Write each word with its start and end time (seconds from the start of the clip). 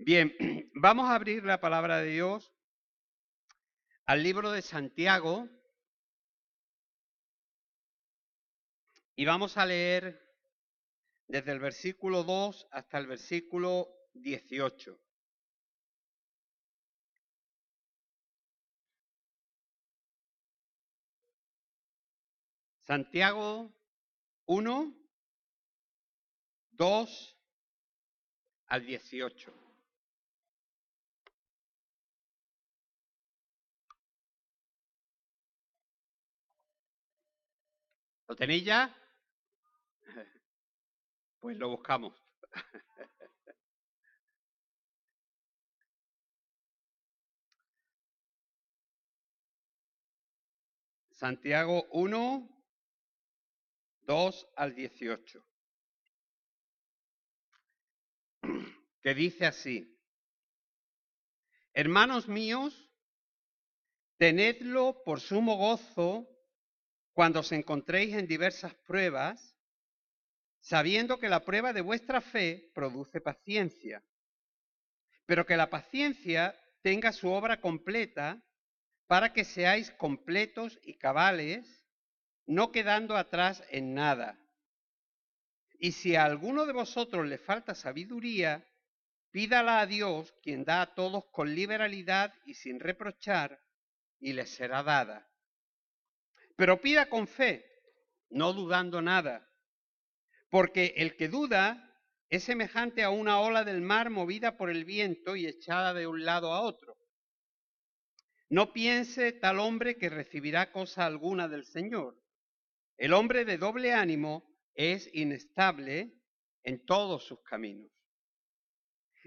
Bien, 0.00 0.32
vamos 0.74 1.08
a 1.08 1.16
abrir 1.16 1.44
la 1.44 1.60
palabra 1.60 1.98
de 1.98 2.12
Dios 2.12 2.52
al 4.06 4.22
libro 4.22 4.52
de 4.52 4.62
Santiago 4.62 5.48
y 9.16 9.24
vamos 9.24 9.56
a 9.56 9.66
leer 9.66 10.22
desde 11.26 11.50
el 11.50 11.58
versículo 11.58 12.22
2 12.22 12.68
hasta 12.70 12.98
el 12.98 13.08
versículo 13.08 13.88
18. 14.14 15.00
Santiago 22.86 23.74
1, 24.46 24.96
2 26.70 27.38
al 28.68 28.86
18. 28.86 29.67
¿Lo 38.28 38.36
tenéis 38.36 38.64
ya? 38.64 38.94
Pues 41.40 41.56
lo 41.56 41.68
buscamos. 41.70 42.20
Santiago 51.12 51.86
1, 51.92 52.48
2 54.02 54.48
al 54.56 54.74
18. 54.74 55.46
Que 59.00 59.14
dice 59.14 59.46
así, 59.46 59.96
hermanos 61.72 62.26
míos, 62.26 62.90
tenedlo 64.16 65.04
por 65.04 65.20
sumo 65.20 65.56
gozo 65.56 66.37
cuando 67.18 67.40
os 67.40 67.50
encontréis 67.50 68.14
en 68.14 68.28
diversas 68.28 68.72
pruebas, 68.86 69.56
sabiendo 70.60 71.18
que 71.18 71.28
la 71.28 71.44
prueba 71.44 71.72
de 71.72 71.80
vuestra 71.80 72.20
fe 72.20 72.70
produce 72.72 73.20
paciencia, 73.20 74.04
pero 75.26 75.44
que 75.44 75.56
la 75.56 75.68
paciencia 75.68 76.54
tenga 76.80 77.10
su 77.10 77.28
obra 77.28 77.60
completa 77.60 78.40
para 79.08 79.32
que 79.32 79.44
seáis 79.44 79.90
completos 79.90 80.78
y 80.84 80.94
cabales, 80.96 81.84
no 82.46 82.70
quedando 82.70 83.16
atrás 83.16 83.64
en 83.68 83.94
nada. 83.94 84.38
Y 85.80 85.90
si 85.98 86.14
a 86.14 86.24
alguno 86.24 86.66
de 86.66 86.72
vosotros 86.72 87.26
le 87.26 87.38
falta 87.38 87.74
sabiduría, 87.74 88.64
pídala 89.32 89.80
a 89.80 89.86
Dios, 89.86 90.32
quien 90.40 90.64
da 90.64 90.82
a 90.82 90.94
todos 90.94 91.24
con 91.32 91.52
liberalidad 91.52 92.32
y 92.44 92.54
sin 92.54 92.78
reprochar, 92.78 93.60
y 94.20 94.34
le 94.34 94.46
será 94.46 94.84
dada. 94.84 95.28
Pero 96.58 96.80
pida 96.80 97.08
con 97.08 97.28
fe, 97.28 97.64
no 98.30 98.52
dudando 98.52 99.00
nada, 99.00 99.48
porque 100.50 100.92
el 100.96 101.14
que 101.16 101.28
duda 101.28 101.94
es 102.30 102.42
semejante 102.42 103.04
a 103.04 103.10
una 103.10 103.40
ola 103.40 103.62
del 103.62 103.80
mar 103.80 104.10
movida 104.10 104.56
por 104.56 104.68
el 104.68 104.84
viento 104.84 105.36
y 105.36 105.46
echada 105.46 105.94
de 105.94 106.08
un 106.08 106.24
lado 106.24 106.52
a 106.52 106.62
otro. 106.62 106.96
No 108.50 108.72
piense 108.72 109.30
tal 109.30 109.60
hombre 109.60 109.98
que 109.98 110.08
recibirá 110.08 110.72
cosa 110.72 111.06
alguna 111.06 111.46
del 111.46 111.64
Señor. 111.64 112.20
El 112.96 113.12
hombre 113.12 113.44
de 113.44 113.56
doble 113.56 113.92
ánimo 113.92 114.58
es 114.74 115.08
inestable 115.14 116.12
en 116.64 116.84
todos 116.84 117.22
sus 117.22 117.40
caminos. 117.44 117.92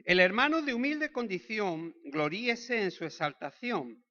El 0.03 0.19
hermano 0.19 0.61
de 0.63 0.73
humilde 0.73 1.13
condición 1.13 1.95
gloríese 2.03 2.81
en 2.81 2.91
su 2.91 3.05
exaltación, 3.05 4.03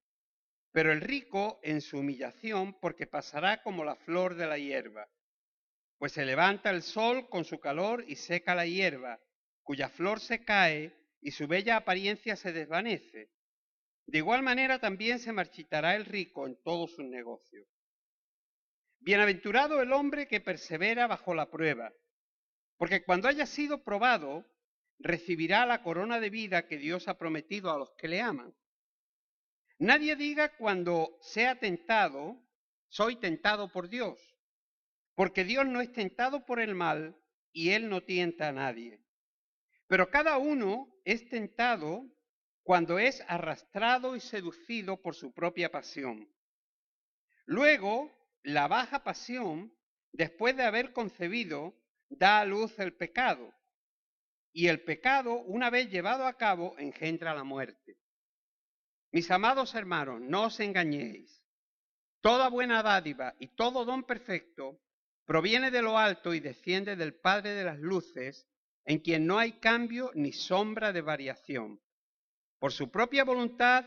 pero 0.72 0.92
el 0.92 1.00
rico 1.00 1.58
en 1.62 1.80
su 1.80 1.98
humillación, 1.98 2.74
porque 2.80 3.06
pasará 3.06 3.62
como 3.62 3.84
la 3.84 3.96
flor 3.96 4.34
de 4.34 4.46
la 4.46 4.58
hierba. 4.58 5.08
Pues 5.98 6.12
se 6.12 6.24
levanta 6.24 6.70
el 6.70 6.82
sol 6.82 7.28
con 7.28 7.44
su 7.44 7.58
calor 7.58 8.04
y 8.06 8.16
seca 8.16 8.54
la 8.54 8.66
hierba, 8.66 9.20
cuya 9.62 9.88
flor 9.88 10.20
se 10.20 10.44
cae 10.44 10.94
y 11.20 11.32
su 11.32 11.46
bella 11.46 11.76
apariencia 11.76 12.36
se 12.36 12.52
desvanece. 12.52 13.30
De 14.06 14.18
igual 14.18 14.42
manera 14.42 14.78
también 14.78 15.18
se 15.18 15.32
marchitará 15.32 15.94
el 15.94 16.04
rico 16.04 16.46
en 16.46 16.60
todos 16.62 16.92
sus 16.94 17.04
negocios. 17.04 17.68
Bienaventurado 18.98 19.80
el 19.80 19.92
hombre 19.92 20.26
que 20.26 20.40
persevera 20.40 21.06
bajo 21.06 21.34
la 21.34 21.50
prueba, 21.50 21.92
porque 22.76 23.04
cuando 23.04 23.28
haya 23.28 23.46
sido 23.46 23.82
probado, 23.82 24.44
recibirá 24.98 25.64
la 25.66 25.82
corona 25.82 26.20
de 26.20 26.30
vida 26.30 26.66
que 26.66 26.76
Dios 26.76 27.08
ha 27.08 27.18
prometido 27.18 27.70
a 27.70 27.78
los 27.78 27.90
que 27.96 28.08
le 28.08 28.20
aman. 28.20 28.54
Nadie 29.80 30.14
diga 30.14 30.54
cuando 30.58 31.16
sea 31.22 31.58
tentado, 31.58 32.36
soy 32.90 33.16
tentado 33.16 33.72
por 33.72 33.88
Dios, 33.88 34.20
porque 35.14 35.42
Dios 35.42 35.66
no 35.66 35.80
es 35.80 35.90
tentado 35.90 36.44
por 36.44 36.60
el 36.60 36.74
mal 36.74 37.16
y 37.50 37.70
Él 37.70 37.88
no 37.88 38.02
tienta 38.02 38.48
a 38.48 38.52
nadie. 38.52 39.02
Pero 39.86 40.10
cada 40.10 40.36
uno 40.36 40.94
es 41.06 41.26
tentado 41.30 42.04
cuando 42.62 42.98
es 42.98 43.24
arrastrado 43.26 44.16
y 44.16 44.20
seducido 44.20 45.00
por 45.00 45.14
su 45.14 45.32
propia 45.32 45.70
pasión. 45.70 46.30
Luego, 47.46 48.12
la 48.42 48.68
baja 48.68 49.02
pasión, 49.02 49.74
después 50.12 50.58
de 50.58 50.64
haber 50.64 50.92
concebido, 50.92 51.74
da 52.10 52.40
a 52.40 52.44
luz 52.44 52.78
el 52.78 52.94
pecado. 52.94 53.54
Y 54.52 54.66
el 54.66 54.82
pecado, 54.82 55.40
una 55.40 55.70
vez 55.70 55.88
llevado 55.88 56.26
a 56.26 56.36
cabo, 56.36 56.76
engendra 56.76 57.32
la 57.32 57.44
muerte. 57.44 57.96
Mis 59.12 59.30
amados 59.30 59.74
hermanos, 59.74 60.20
no 60.20 60.44
os 60.44 60.60
engañéis. 60.60 61.42
Toda 62.20 62.48
buena 62.48 62.82
dádiva 62.82 63.34
y 63.38 63.48
todo 63.48 63.84
don 63.84 64.04
perfecto 64.04 64.80
proviene 65.24 65.70
de 65.70 65.82
lo 65.82 65.98
alto 65.98 66.34
y 66.34 66.40
desciende 66.40 66.96
del 66.96 67.14
Padre 67.14 67.54
de 67.54 67.64
las 67.64 67.78
Luces, 67.78 68.46
en 68.84 68.98
quien 68.98 69.26
no 69.26 69.38
hay 69.38 69.52
cambio 69.52 70.10
ni 70.14 70.32
sombra 70.32 70.92
de 70.92 71.00
variación. 71.00 71.80
Por 72.58 72.72
su 72.72 72.90
propia 72.90 73.24
voluntad, 73.24 73.84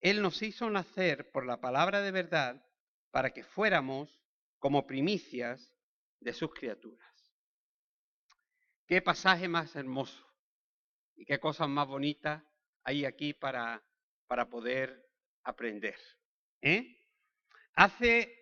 Él 0.00 0.22
nos 0.22 0.40
hizo 0.42 0.70
nacer 0.70 1.30
por 1.30 1.46
la 1.46 1.60
palabra 1.60 2.00
de 2.00 2.10
verdad 2.10 2.64
para 3.10 3.30
que 3.30 3.44
fuéramos 3.44 4.20
como 4.58 4.86
primicias 4.86 5.74
de 6.20 6.32
sus 6.32 6.52
criaturas. 6.54 7.14
Qué 8.86 9.02
pasaje 9.02 9.48
más 9.48 9.74
hermoso 9.76 10.26
y 11.16 11.24
qué 11.24 11.38
cosas 11.38 11.68
más 11.68 11.86
bonitas 11.86 12.42
hay 12.82 13.04
aquí 13.04 13.32
para 13.34 13.82
para 14.26 14.48
poder 14.48 15.08
aprender. 15.42 15.96
¿eh? 16.62 16.96
Hace 17.74 18.32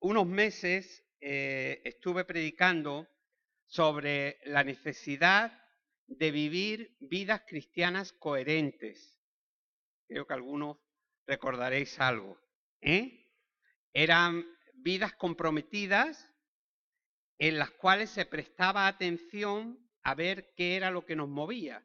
unos 0.00 0.26
meses 0.26 1.04
eh, 1.20 1.80
estuve 1.84 2.24
predicando 2.24 3.08
sobre 3.66 4.38
la 4.44 4.62
necesidad 4.64 5.52
de 6.06 6.30
vivir 6.30 6.96
vidas 7.00 7.42
cristianas 7.46 8.12
coherentes. 8.12 9.20
Creo 10.06 10.26
que 10.26 10.34
algunos 10.34 10.78
recordaréis 11.26 11.98
algo. 11.98 12.40
¿eh? 12.80 13.32
Eran 13.92 14.46
vidas 14.74 15.14
comprometidas 15.14 16.28
en 17.38 17.58
las 17.58 17.70
cuales 17.72 18.10
se 18.10 18.24
prestaba 18.24 18.86
atención 18.86 19.78
a 20.02 20.14
ver 20.14 20.54
qué 20.56 20.76
era 20.76 20.90
lo 20.90 21.04
que 21.04 21.16
nos 21.16 21.28
movía, 21.28 21.84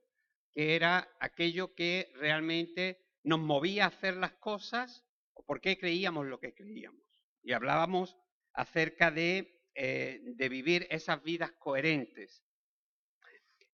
qué 0.54 0.76
era 0.76 1.10
aquello 1.20 1.74
que 1.74 2.12
realmente 2.16 3.02
nos 3.24 3.40
movía 3.40 3.86
a 3.86 3.88
hacer 3.88 4.18
las 4.18 4.34
cosas 4.34 5.06
o 5.34 5.44
por 5.44 5.62
qué 5.62 5.78
creíamos 5.78 6.26
lo 6.26 6.40
que 6.40 6.54
creíamos. 6.54 7.02
Y 7.44 7.54
hablábamos 7.54 8.18
acerca 8.54 9.12
de, 9.12 9.62
eh, 9.76 10.20
de 10.24 10.50
vivir 10.50 10.88
esas 10.90 11.24
vidas 11.24 11.52
coherentes. 11.60 12.44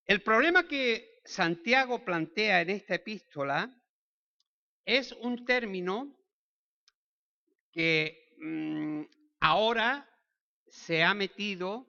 El 0.04 0.22
problema 0.22 0.66
que 0.66 1.20
Santiago 1.24 2.04
plantea 2.04 2.62
en 2.62 2.70
esta 2.70 2.94
epístola 2.94 3.74
es 4.84 5.12
un 5.12 5.44
término 5.44 6.16
que 7.70 8.34
mm, 8.38 9.02
ahora 9.40 10.08
se 10.66 11.02
ha 11.02 11.12
metido 11.12 11.86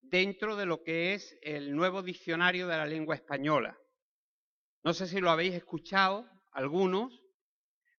dentro 0.00 0.56
de 0.56 0.66
lo 0.66 0.82
que 0.82 1.14
es 1.14 1.38
el 1.42 1.74
nuevo 1.74 2.02
diccionario 2.02 2.66
de 2.66 2.76
la 2.76 2.86
lengua 2.86 3.14
española. 3.14 3.78
No 4.82 4.94
sé 4.94 5.06
si 5.06 5.20
lo 5.20 5.30
habéis 5.30 5.54
escuchado, 5.54 6.26
algunos, 6.52 7.22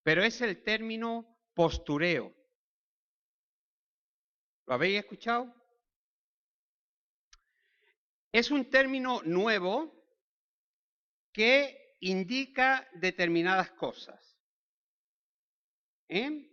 pero 0.04 0.24
es 0.24 0.42
el 0.42 0.64
término 0.64 1.38
postureo. 1.54 2.36
¿Lo 4.66 4.74
habéis 4.74 5.00
escuchado? 5.00 5.54
Es 8.32 8.52
un 8.52 8.70
término 8.70 9.22
nuevo 9.24 9.94
que 11.34 11.96
indica 12.00 12.90
determinadas 12.94 13.72
cosas. 13.72 14.40
¿eh? 16.08 16.50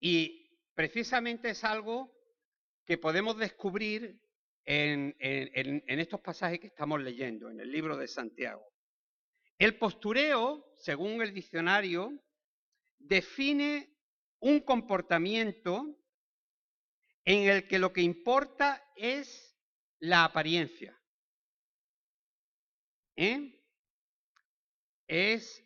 Y 0.00 0.50
precisamente 0.74 1.50
es 1.50 1.64
algo 1.64 2.14
que 2.86 2.98
podemos 2.98 3.36
descubrir 3.36 4.20
en, 4.64 5.14
en 5.18 6.00
estos 6.00 6.20
pasajes 6.20 6.60
que 6.60 6.66
estamos 6.68 7.00
leyendo, 7.02 7.50
en 7.50 7.60
el 7.60 7.70
libro 7.70 7.96
de 7.96 8.08
Santiago. 8.08 8.66
El 9.58 9.76
postureo, 9.76 10.72
según 10.76 11.20
el 11.20 11.34
diccionario, 11.34 12.12
define 12.98 13.92
un 14.40 14.60
comportamiento 14.60 15.98
en 17.24 17.48
el 17.48 17.66
que 17.66 17.80
lo 17.80 17.92
que 17.92 18.02
importa 18.02 18.82
es 18.94 19.58
la 19.98 20.24
apariencia. 20.24 20.96
¿Eh? 23.16 23.60
Es, 25.08 25.64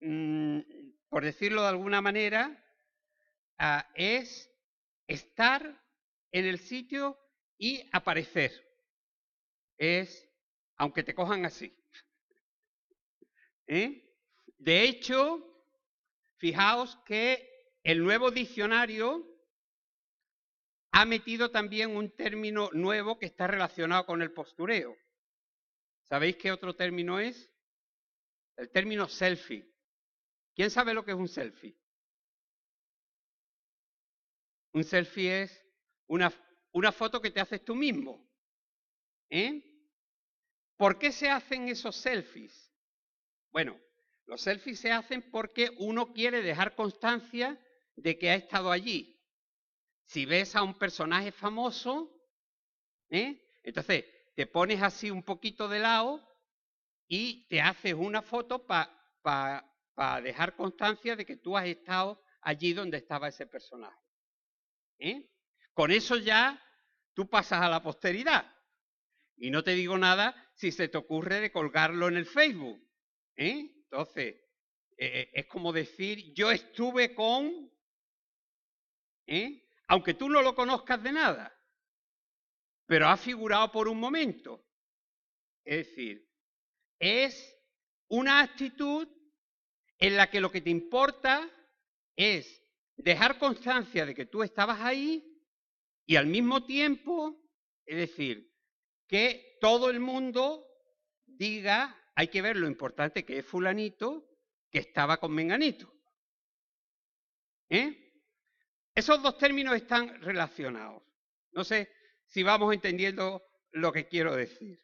mm, 0.00 0.60
por 1.10 1.24
decirlo 1.24 1.62
de 1.62 1.68
alguna 1.68 2.00
manera, 2.00 2.64
ah, 3.58 3.90
es 3.94 4.50
estar 5.06 5.84
en 6.32 6.46
el 6.46 6.58
sitio 6.58 7.18
y 7.58 7.88
aparecer. 7.92 8.52
Es, 9.76 10.26
aunque 10.76 11.02
te 11.02 11.14
cojan 11.14 11.44
así. 11.44 11.76
¿Eh? 13.66 14.16
De 14.58 14.84
hecho, 14.84 15.42
fijaos 16.36 16.96
que 17.04 17.78
el 17.82 18.02
nuevo 18.02 18.30
diccionario 18.30 19.26
ha 20.92 21.04
metido 21.04 21.50
también 21.50 21.96
un 21.96 22.14
término 22.14 22.70
nuevo 22.72 23.18
que 23.18 23.26
está 23.26 23.46
relacionado 23.46 24.06
con 24.06 24.22
el 24.22 24.32
postureo. 24.32 24.96
¿Sabéis 26.04 26.36
qué 26.36 26.52
otro 26.52 26.76
término 26.76 27.18
es? 27.18 27.50
El 28.56 28.70
término 28.70 29.08
selfie. 29.08 29.68
¿Quién 30.54 30.70
sabe 30.70 30.94
lo 30.94 31.04
que 31.04 31.10
es 31.10 31.16
un 31.16 31.28
selfie? 31.28 31.76
Un 34.72 34.84
selfie 34.84 35.42
es 35.42 35.66
una, 36.06 36.32
una 36.72 36.92
foto 36.92 37.20
que 37.20 37.30
te 37.30 37.40
haces 37.40 37.64
tú 37.64 37.74
mismo. 37.74 38.24
¿Eh? 39.30 39.62
¿Por 40.76 40.98
qué 40.98 41.10
se 41.10 41.28
hacen 41.28 41.68
esos 41.68 41.96
selfies? 41.96 42.63
Bueno, 43.54 43.80
los 44.26 44.40
selfies 44.40 44.80
se 44.80 44.90
hacen 44.90 45.30
porque 45.30 45.70
uno 45.78 46.12
quiere 46.12 46.42
dejar 46.42 46.74
constancia 46.74 47.56
de 47.94 48.18
que 48.18 48.30
ha 48.30 48.34
estado 48.34 48.72
allí. 48.72 49.16
Si 50.06 50.26
ves 50.26 50.56
a 50.56 50.64
un 50.64 50.76
personaje 50.76 51.30
famoso, 51.30 52.12
¿eh? 53.10 53.46
entonces 53.62 54.06
te 54.34 54.48
pones 54.48 54.82
así 54.82 55.08
un 55.08 55.22
poquito 55.22 55.68
de 55.68 55.78
lado 55.78 56.20
y 57.06 57.46
te 57.46 57.60
haces 57.60 57.94
una 57.94 58.22
foto 58.22 58.66
para 58.66 60.20
dejar 60.20 60.56
constancia 60.56 61.14
de 61.14 61.24
que 61.24 61.36
tú 61.36 61.56
has 61.56 61.66
estado 61.66 62.20
allí 62.40 62.72
donde 62.72 62.96
estaba 62.96 63.28
ese 63.28 63.46
personaje. 63.46 64.02
¿eh? 64.98 65.30
Con 65.72 65.92
eso 65.92 66.16
ya 66.16 66.60
tú 67.12 67.28
pasas 67.28 67.62
a 67.62 67.68
la 67.68 67.80
posteridad. 67.80 68.52
Y 69.36 69.52
no 69.52 69.62
te 69.62 69.74
digo 69.74 69.96
nada 69.96 70.34
si 70.56 70.72
se 70.72 70.88
te 70.88 70.98
ocurre 70.98 71.38
de 71.38 71.52
colgarlo 71.52 72.08
en 72.08 72.16
el 72.16 72.26
Facebook. 72.26 72.84
¿Eh? 73.36 73.70
Entonces, 73.84 74.36
eh, 74.96 75.30
es 75.32 75.46
como 75.46 75.72
decir, 75.72 76.32
yo 76.34 76.50
estuve 76.50 77.14
con, 77.14 77.70
aunque 79.88 80.14
tú 80.14 80.28
no 80.28 80.42
lo 80.42 80.54
conozcas 80.54 81.02
de 81.02 81.12
nada, 81.12 81.54
pero 82.86 83.08
ha 83.08 83.16
figurado 83.16 83.72
por 83.72 83.88
un 83.88 83.98
momento. 83.98 84.64
Es 85.64 85.88
decir, 85.88 86.28
es 86.98 87.56
una 88.08 88.40
actitud 88.40 89.08
en 89.98 90.16
la 90.16 90.30
que 90.30 90.40
lo 90.40 90.50
que 90.50 90.60
te 90.60 90.70
importa 90.70 91.50
es 92.16 92.62
dejar 92.96 93.38
constancia 93.38 94.06
de 94.06 94.14
que 94.14 94.26
tú 94.26 94.42
estabas 94.42 94.80
ahí 94.80 95.24
y 96.06 96.16
al 96.16 96.26
mismo 96.26 96.64
tiempo, 96.64 97.40
es 97.86 97.96
decir, 97.96 98.52
que 99.08 99.56
todo 99.60 99.90
el 99.90 100.00
mundo 100.00 100.66
diga, 101.24 101.98
hay 102.14 102.28
que 102.28 102.42
ver 102.42 102.56
lo 102.56 102.68
importante 102.68 103.24
que 103.24 103.38
es 103.38 103.46
fulanito 103.46 104.28
que 104.70 104.78
estaba 104.78 105.18
con 105.18 105.32
menganito. 105.34 105.92
¿Eh? 107.68 108.12
Esos 108.94 109.22
dos 109.22 109.38
términos 109.38 109.74
están 109.74 110.20
relacionados. 110.22 111.02
No 111.52 111.64
sé 111.64 111.90
si 112.26 112.42
vamos 112.42 112.72
entendiendo 112.72 113.42
lo 113.72 113.92
que 113.92 114.06
quiero 114.06 114.36
decir. 114.36 114.80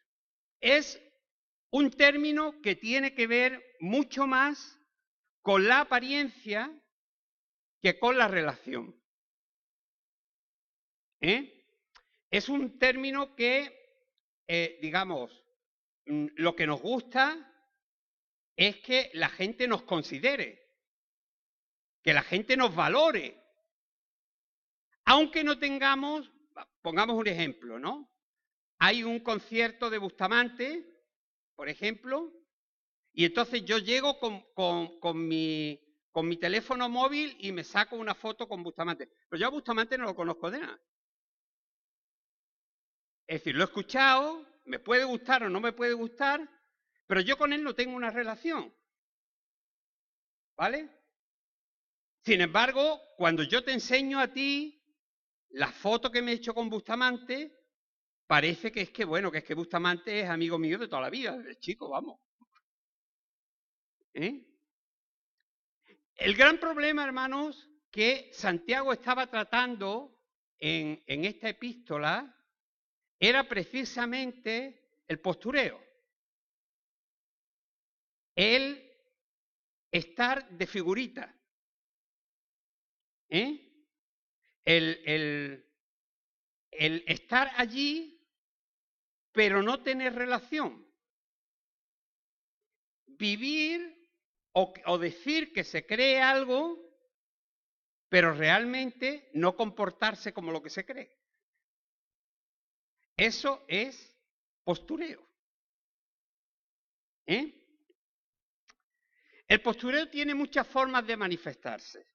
Es 0.59 1.01
un 1.71 1.91
término 1.91 2.61
que 2.61 2.75
tiene 2.75 3.13
que 3.15 3.27
ver 3.27 3.63
mucho 3.79 4.27
más 4.27 4.77
con 5.41 5.67
la 5.67 5.81
apariencia 5.81 6.71
que 7.81 7.97
con 7.97 8.17
la 8.17 8.27
relación. 8.27 8.95
¿Eh? 11.21 11.65
Es 12.29 12.49
un 12.49 12.77
término 12.77 13.35
que, 13.35 13.73
eh, 14.47 14.79
digamos, 14.81 15.31
lo 16.05 16.55
que 16.55 16.67
nos 16.67 16.81
gusta 16.81 17.47
es 18.55 18.77
que 18.77 19.11
la 19.13 19.29
gente 19.29 19.67
nos 19.67 19.83
considere, 19.83 20.61
que 22.03 22.13
la 22.13 22.23
gente 22.23 22.57
nos 22.57 22.75
valore, 22.75 23.41
aunque 25.05 25.43
no 25.43 25.57
tengamos, 25.57 26.31
pongamos 26.81 27.15
un 27.15 27.27
ejemplo, 27.27 27.79
¿no? 27.79 28.09
Hay 28.79 29.03
un 29.03 29.19
concierto 29.19 29.89
de 29.89 29.97
Bustamante, 29.97 30.85
por 31.55 31.69
ejemplo, 31.69 32.31
y 33.13 33.25
entonces 33.25 33.63
yo 33.65 33.77
llego 33.77 34.19
con, 34.19 35.27
mi, 35.27 35.79
con 36.11 36.27
mi 36.27 36.37
teléfono 36.37 36.89
móvil 36.89 37.35
y 37.39 37.51
me 37.51 37.63
saco 37.63 37.95
una 37.95 38.15
foto 38.15 38.47
con 38.47 38.63
Bustamante. 38.63 39.09
Pero 39.29 39.39
yo 39.39 39.47
a 39.47 39.51
Bustamante 39.51 39.97
no 39.97 40.05
lo 40.05 40.15
conozco 40.15 40.49
de 40.49 40.59
nada. 40.59 40.81
Es 43.27 43.39
decir, 43.39 43.55
lo 43.55 43.63
he 43.63 43.65
escuchado, 43.65 44.45
me 44.65 44.79
puede 44.79 45.03
gustar 45.03 45.43
o 45.43 45.49
no 45.49 45.59
me 45.59 45.73
puede 45.73 45.93
gustar, 45.93 46.47
pero 47.07 47.21
yo 47.21 47.37
con 47.37 47.53
él 47.53 47.63
no 47.63 47.75
tengo 47.75 47.95
una 47.95 48.09
relación. 48.09 48.73
¿Vale? 50.55 50.89
Sin 52.23 52.41
embargo, 52.41 53.01
cuando 53.17 53.43
yo 53.43 53.63
te 53.63 53.73
enseño 53.73 54.19
a 54.19 54.27
ti 54.27 54.81
la 55.49 55.71
foto 55.71 56.11
que 56.11 56.21
me 56.21 56.31
he 56.31 56.35
hecho 56.35 56.53
con 56.53 56.69
Bustamante, 56.69 57.57
parece 58.27 58.71
que 58.71 58.81
es 58.81 58.91
que, 58.91 59.05
bueno, 59.05 59.31
que 59.31 59.39
es 59.39 59.43
que 59.43 59.55
Bustamante 59.55 60.21
es 60.21 60.29
amigo 60.29 60.57
mío 60.57 60.77
de 60.77 60.87
toda 60.87 61.01
la 61.01 61.09
vida, 61.09 61.37
desde 61.37 61.59
chico, 61.59 61.89
vamos. 61.89 62.19
¿Eh? 64.13 64.45
El 66.15 66.35
gran 66.35 66.59
problema, 66.59 67.03
hermanos, 67.03 67.69
que 67.89 68.29
Santiago 68.33 68.93
estaba 68.93 69.27
tratando 69.27 70.17
en, 70.59 71.03
en 71.07 71.25
esta 71.25 71.49
epístola 71.49 72.37
era 73.21 73.47
precisamente 73.47 75.03
el 75.07 75.19
postureo. 75.19 75.79
El 78.35 78.91
estar 79.91 80.49
de 80.49 80.65
figurita. 80.65 81.37
¿Eh? 83.29 83.67
el, 84.65 85.65
estar 86.71 87.51
allí, 87.55 88.27
pero 89.31 89.61
no 89.61 89.83
tener 89.83 90.15
relación. 90.15 90.85
Vivir 93.05 94.09
o 94.53 94.97
decir 94.97 95.53
que 95.53 95.63
se 95.63 95.85
cree 95.85 96.21
algo, 96.21 96.77
pero 98.09 98.33
realmente 98.33 99.29
no 99.33 99.55
comportarse 99.55 100.33
como 100.33 100.51
lo 100.51 100.61
que 100.61 100.69
se 100.69 100.85
cree. 100.85 101.20
Eso 103.15 103.65
es 103.67 104.17
postureo. 104.63 105.21
¿Eh? 107.25 107.61
El 109.47 109.61
postureo 109.61 110.09
tiene 110.09 110.33
muchas 110.33 110.67
formas 110.67 111.05
de 111.05 111.17
manifestarse. 111.17 112.07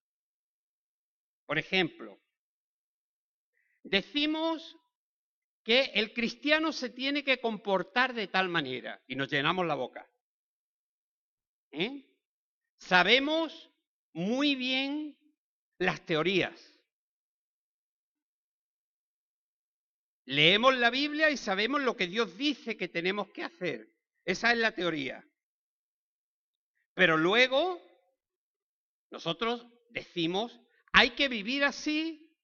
Por 1.45 1.59
ejemplo, 1.59 2.19
decimos 3.83 4.77
que 5.63 5.91
el 5.95 6.13
cristiano 6.13 6.73
se 6.73 6.91
tiene 6.91 7.23
que 7.23 7.41
comportar 7.41 8.15
de 8.15 8.29
tal 8.29 8.49
manera 8.49 9.03
y 9.07 9.17
nos 9.17 9.29
llenamos 9.31 9.67
la 9.67 9.75
boca. 9.75 10.09
¿Eh? 11.73 12.05
Sabemos 12.79 13.71
muy 14.13 14.55
bien 14.55 15.19
las 15.79 16.05
teorías. 16.07 16.76
Leemos 20.27 20.77
la 20.77 20.91
Biblia 20.91 21.31
y 21.31 21.37
sabemos 21.37 21.83
lo 21.83 21.97
que 21.97 22.09
Dios 22.09 22.37
dice 22.37 22.77
que 22.77 22.89
tenemos 22.89 23.31
que 23.31 23.45
hacer. 23.45 23.89
Esa 24.25 24.53
es 24.53 24.59
la 24.59 24.73
teoría. 24.73 25.25
Pero 26.95 27.17
luego 27.17 27.81
nosotros 29.11 29.67
decimos, 29.91 30.61
hay 30.93 31.11
que 31.11 31.29
vivir 31.29 31.63
así 31.63 32.37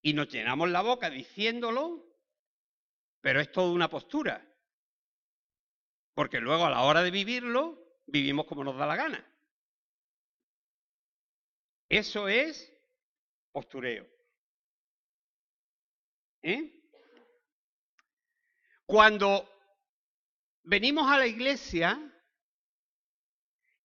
y 0.00 0.14
nos 0.14 0.28
llenamos 0.28 0.70
la 0.70 0.80
boca 0.80 1.10
diciéndolo, 1.10 2.16
pero 3.20 3.40
es 3.40 3.52
toda 3.52 3.70
una 3.72 3.90
postura. 3.90 4.42
Porque 6.14 6.40
luego 6.40 6.64
a 6.64 6.70
la 6.70 6.82
hora 6.82 7.02
de 7.02 7.10
vivirlo, 7.10 8.00
vivimos 8.06 8.46
como 8.46 8.64
nos 8.64 8.76
da 8.78 8.86
la 8.86 8.96
gana. 8.96 9.38
Eso 11.90 12.26
es 12.26 12.72
postureo. 13.52 14.17
¿Eh? 16.42 16.72
Cuando 18.86 19.48
venimos 20.62 21.10
a 21.10 21.18
la 21.18 21.26
iglesia, 21.26 22.08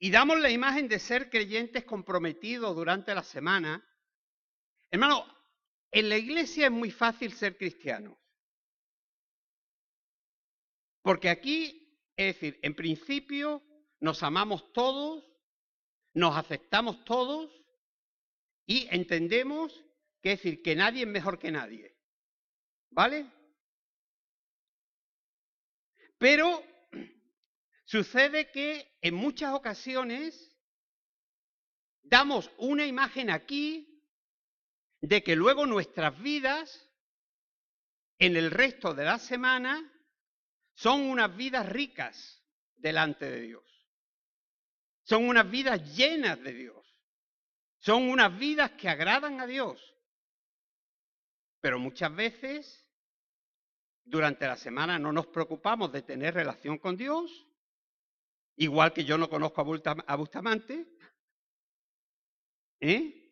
y 0.03 0.11
damos 0.11 0.37
la 0.41 0.51
imagen 0.51 0.89
de 0.89 0.99
ser 0.99 1.29
creyentes 1.29 1.85
comprometidos 1.85 2.75
durante 2.75 3.15
la 3.15 3.23
semana, 3.23 3.81
hermano, 4.91 5.25
en 5.89 6.09
la 6.09 6.17
iglesia 6.17 6.65
es 6.65 6.73
muy 6.73 6.91
fácil 6.91 7.31
ser 7.31 7.57
cristiano. 7.57 8.19
Porque 11.01 11.29
aquí, 11.29 11.97
es 12.17 12.35
decir, 12.35 12.59
en 12.63 12.75
principio 12.75 13.63
nos 14.01 14.23
amamos 14.23 14.73
todos, 14.73 15.23
nos 16.13 16.35
aceptamos 16.35 17.05
todos 17.05 17.49
y 18.65 18.89
entendemos 18.93 19.85
que 20.21 20.33
es 20.33 20.43
decir 20.43 20.61
que 20.61 20.75
nadie 20.75 21.03
es 21.03 21.07
mejor 21.07 21.39
que 21.39 21.49
nadie. 21.49 21.92
¿Vale? 22.93 23.25
Pero 26.17 26.63
sucede 27.85 28.51
que 28.51 28.97
en 29.01 29.15
muchas 29.15 29.53
ocasiones 29.53 30.55
damos 32.03 32.51
una 32.57 32.85
imagen 32.85 33.29
aquí 33.29 34.01
de 35.01 35.23
que 35.23 35.35
luego 35.35 35.65
nuestras 35.65 36.17
vidas 36.21 36.89
en 38.19 38.37
el 38.37 38.51
resto 38.51 38.93
de 38.93 39.05
la 39.05 39.17
semana 39.17 39.91
son 40.75 41.01
unas 41.01 41.35
vidas 41.35 41.67
ricas 41.67 42.43
delante 42.75 43.29
de 43.29 43.41
Dios. 43.41 43.63
Son 45.03 45.27
unas 45.27 45.49
vidas 45.49 45.95
llenas 45.95 46.41
de 46.41 46.53
Dios. 46.53 46.85
Son 47.79 48.03
unas 48.03 48.37
vidas 48.37 48.71
que 48.71 48.87
agradan 48.87 49.41
a 49.41 49.47
Dios. 49.47 49.81
Pero 51.59 51.79
muchas 51.79 52.13
veces, 52.13 52.82
durante 54.05 54.45
la 54.45 54.57
semana, 54.57 54.99
no 54.99 55.11
nos 55.11 55.27
preocupamos 55.27 55.91
de 55.91 56.01
tener 56.01 56.33
relación 56.33 56.77
con 56.77 56.97
Dios, 56.97 57.47
igual 58.55 58.93
que 58.93 59.05
yo 59.05 59.17
no 59.17 59.29
conozco 59.29 59.61
a 59.61 60.15
Bustamante. 60.15 60.87
¿Eh? 62.79 63.31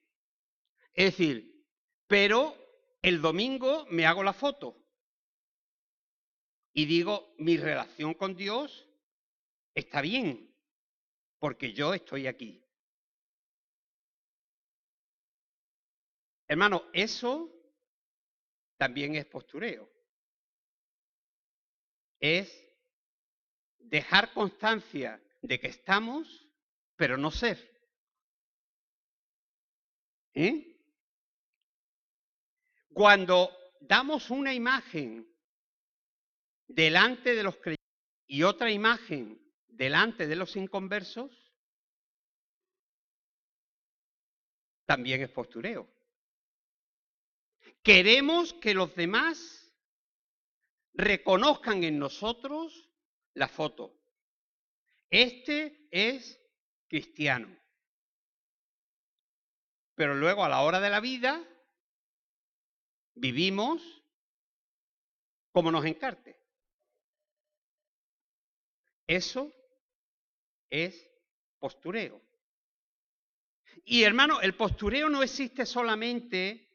Es 0.94 1.18
decir, 1.18 1.66
pero 2.08 2.56
el 3.02 3.22
domingo 3.22 3.86
me 3.90 4.06
hago 4.06 4.24
la 4.24 4.34
foto 4.34 4.78
y 6.74 6.86
digo, 6.86 7.34
mi 7.38 7.58
relación 7.58 8.14
con 8.14 8.36
Dios 8.36 8.88
está 9.74 10.02
bien, 10.02 10.56
porque 11.40 11.74
yo 11.74 11.94
estoy 11.94 12.28
aquí. 12.28 12.64
Hermano, 16.48 16.84
eso 16.94 17.50
también 18.78 19.16
es 19.16 19.26
postureo. 19.26 19.90
Es 22.22 22.50
dejar 23.80 24.32
constancia 24.34 25.22
de 25.42 25.60
que 25.60 25.68
estamos, 25.68 26.48
pero 26.96 27.18
no 27.18 27.32
ser. 27.32 27.70
¿Eh? 30.34 30.80
Cuando 32.94 33.52
damos 33.82 34.30
una 34.30 34.54
imagen 34.54 35.28
delante 36.68 37.36
de 37.36 37.44
los 37.44 37.56
creyentes 37.58 37.78
y 38.28 38.44
otra 38.44 38.72
imagen 38.72 39.42
delante 39.68 40.28
de 40.28 40.36
los 40.36 40.56
inconversos, 40.56 41.32
también 44.86 45.22
es 45.22 45.30
postureo. 45.30 45.90
Queremos 47.82 48.54
que 48.54 48.74
los 48.74 48.96
demás 48.96 49.61
reconozcan 50.94 51.84
en 51.84 52.00
nosotros 52.00 52.90
la 53.34 53.48
foto. 53.48 53.98
Este 55.10 55.88
es 55.92 56.40
cristiano. 56.88 57.58
Pero 59.96 60.16
luego 60.16 60.44
a 60.44 60.50
la 60.50 60.62
hora 60.62 60.80
de 60.80 60.90
la 60.90 61.00
vida 61.00 61.44
vivimos 63.16 64.04
como 65.52 65.72
nos 65.72 65.86
encarte. 65.86 66.40
Eso 69.08 69.52
es 70.70 71.10
postureo. 71.60 72.22
Y 73.84 74.04
hermano, 74.04 74.42
el 74.42 74.56
postureo 74.56 75.10
no 75.10 75.24
existe 75.24 75.66
solamente 75.66 76.70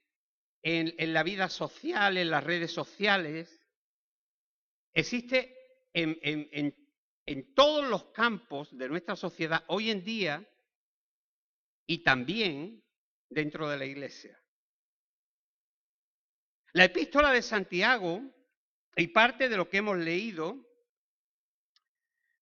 en, 0.62 1.12
la 1.12 1.22
vida 1.22 1.48
social, 1.48 2.16
en 2.16 2.30
las 2.30 2.44
redes 2.44 2.72
sociales, 2.72 3.55
existe 4.96 5.54
en, 5.92 7.54
todos 7.54 7.86
los 7.86 8.06
campos 8.12 8.76
de 8.76 8.88
nuestra 8.88 9.14
sociedad 9.14 9.62
hoy 9.68 9.90
en 9.90 10.02
día 10.02 10.48
y 11.86 12.02
también 12.02 12.82
dentro 13.28 13.68
de 13.68 13.76
la 13.76 13.84
iglesia. 13.84 14.42
La 16.72 16.84
epístola 16.84 17.30
de 17.30 17.42
Santiago 17.42 18.22
y 18.96 19.08
parte 19.08 19.50
de 19.50 19.56
lo 19.56 19.68
que 19.68 19.78
hemos 19.78 19.98
leído 19.98 20.56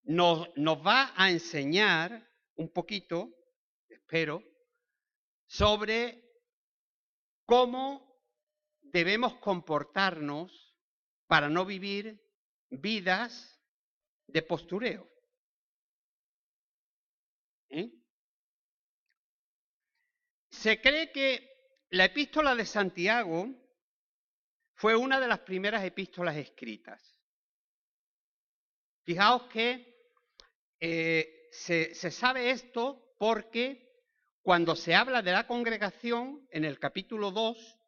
nos, 0.04 0.49
va 0.87 1.12
a 1.16 1.30
enseñar 1.30 2.30
un 2.54 2.73
poquito, 2.73 3.34
espero, 3.88 4.44
sobre 5.46 6.23
cómo 7.46 8.23
debemos 8.80 9.34
comportarnos 9.38 10.76
para 11.26 11.49
no 11.49 11.64
vivir 11.64 12.23
vidas 12.80 13.60
de 14.26 14.42
postureo. 14.42 15.08
¿Eh? 17.68 17.90
Se 20.50 20.80
cree 20.80 21.10
que 21.12 21.50
la 21.90 22.06
epístola 22.06 22.54
de 22.54 22.66
Santiago 22.66 23.48
fue 24.74 24.96
una 24.96 25.20
de 25.20 25.28
las 25.28 25.40
primeras 25.40 25.84
epístolas 25.84 26.36
escritas. 26.36 27.16
Fijaos 29.04 29.44
que 29.48 29.94
eh, 30.80 31.48
se, 31.52 31.94
se 31.94 32.10
sabe 32.10 32.50
esto 32.50 33.14
porque 33.18 33.84
cuando 34.42 34.76
se 34.76 34.94
habla 34.94 35.22
de 35.22 35.32
la 35.32 35.46
congregación, 35.46 36.46
en 36.50 36.64
el 36.64 36.78
capítulo 36.78 37.30
2, 37.30 37.78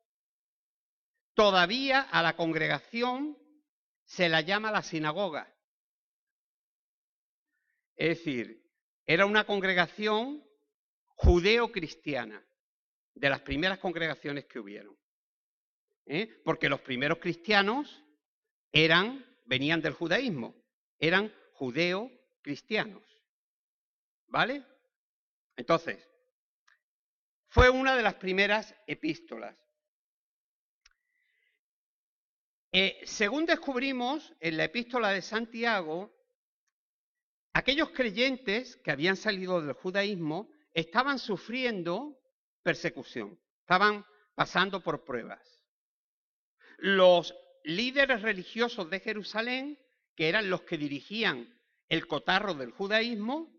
todavía 1.35 2.01
a 2.01 2.23
la 2.23 2.35
congregación 2.35 3.37
se 4.07 4.29
la 4.29 4.41
llama 4.41 4.73
la 4.73 4.83
sinagoga. 4.83 5.53
Es 7.97 8.19
decir, 8.19 8.63
era 9.05 9.27
una 9.27 9.45
congregación 9.45 10.43
judeo-cristiana, 11.17 12.45
de 13.15 13.31
las 13.31 13.41
primeras 13.41 13.79
congregaciones 13.79 14.45
que 14.47 14.59
hubieron. 14.59 14.97
¿eh? 16.05 16.41
Porque 16.45 16.69
los 16.69 16.81
primeros 16.81 17.19
cristianos 17.19 18.05
eran, 18.73 19.25
venían 19.45 19.81
del 19.81 19.95
judaísmo, 19.95 20.55
eran 20.99 21.35
judeo 21.53 22.11
cristianos. 22.43 23.03
¿Vale? 24.27 24.63
Entonces, 25.57 26.07
fue 27.49 27.71
una 27.71 27.97
de 27.97 28.03
las 28.03 28.15
primeras 28.15 28.75
epístolas. 28.87 29.57
Eh, 32.79 33.01
según 33.07 33.47
descubrimos 33.47 34.35
en 34.39 34.59
la 34.59 34.65
epístola 34.65 35.09
de 35.09 35.23
Santiago, 35.23 36.15
aquellos 37.55 37.89
creyentes 37.89 38.77
que 38.85 38.91
habían 38.91 39.17
salido 39.17 39.63
del 39.63 39.73
judaísmo 39.73 40.51
estaban 40.75 41.19
sufriendo 41.19 42.21
persecución, 42.63 43.41
estaban 43.61 44.05
pasando 44.35 44.83
por 44.83 45.05
pruebas. 45.05 45.41
Los 46.77 47.35
líderes 47.65 48.21
religiosos 48.21 48.91
de 48.91 49.01
Jerusalén, 49.01 49.79
que 50.15 50.29
eran 50.29 50.51
los 50.51 50.61
que 50.61 50.77
dirigían 50.77 51.59
el 51.89 52.07
cotarro 52.07 52.53
del 52.53 52.73
judaísmo, 52.73 53.59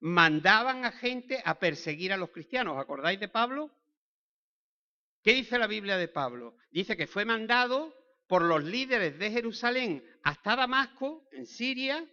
mandaban 0.00 0.84
a 0.84 0.92
gente 0.92 1.40
a 1.42 1.58
perseguir 1.58 2.12
a 2.12 2.18
los 2.18 2.28
cristianos. 2.32 2.76
¿Acordáis 2.76 3.18
de 3.18 3.28
Pablo? 3.28 3.70
¿Qué 5.22 5.32
dice 5.32 5.58
la 5.58 5.66
Biblia 5.66 5.96
de 5.96 6.08
Pablo? 6.08 6.58
Dice 6.70 6.98
que 6.98 7.06
fue 7.06 7.24
mandado 7.24 7.94
por 8.26 8.42
los 8.42 8.64
líderes 8.64 9.18
de 9.18 9.30
Jerusalén 9.30 10.04
hasta 10.22 10.56
Damasco, 10.56 11.28
en 11.32 11.46
Siria, 11.46 12.04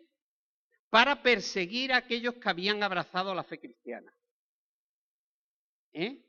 para 0.90 1.24
perseguir 1.24 1.92
a 1.92 1.98
aquellos 1.98 2.36
que 2.36 2.50
habían 2.50 2.84
abrazado 2.84 3.34
la 3.34 3.44
fe 3.44 3.60
cristiana. 3.60 4.14
¿Eh? 5.94 6.24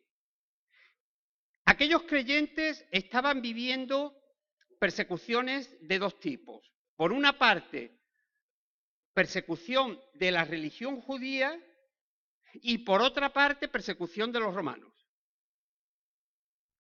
Aquellos 1.66 2.02
creyentes 2.04 2.86
estaban 2.90 3.42
viviendo 3.42 4.16
persecuciones 4.78 5.76
de 5.80 5.98
dos 5.98 6.18
tipos. 6.18 6.72
Por 6.96 7.12
una 7.12 7.38
parte, 7.38 7.98
persecución 9.12 10.00
de 10.14 10.30
la 10.30 10.44
religión 10.44 11.00
judía 11.00 11.58
y 12.54 12.78
por 12.78 13.00
otra 13.00 13.32
parte 13.32 13.68
persecución 13.68 14.32
de 14.32 14.40
los 14.40 14.54
romanos. 14.54 14.92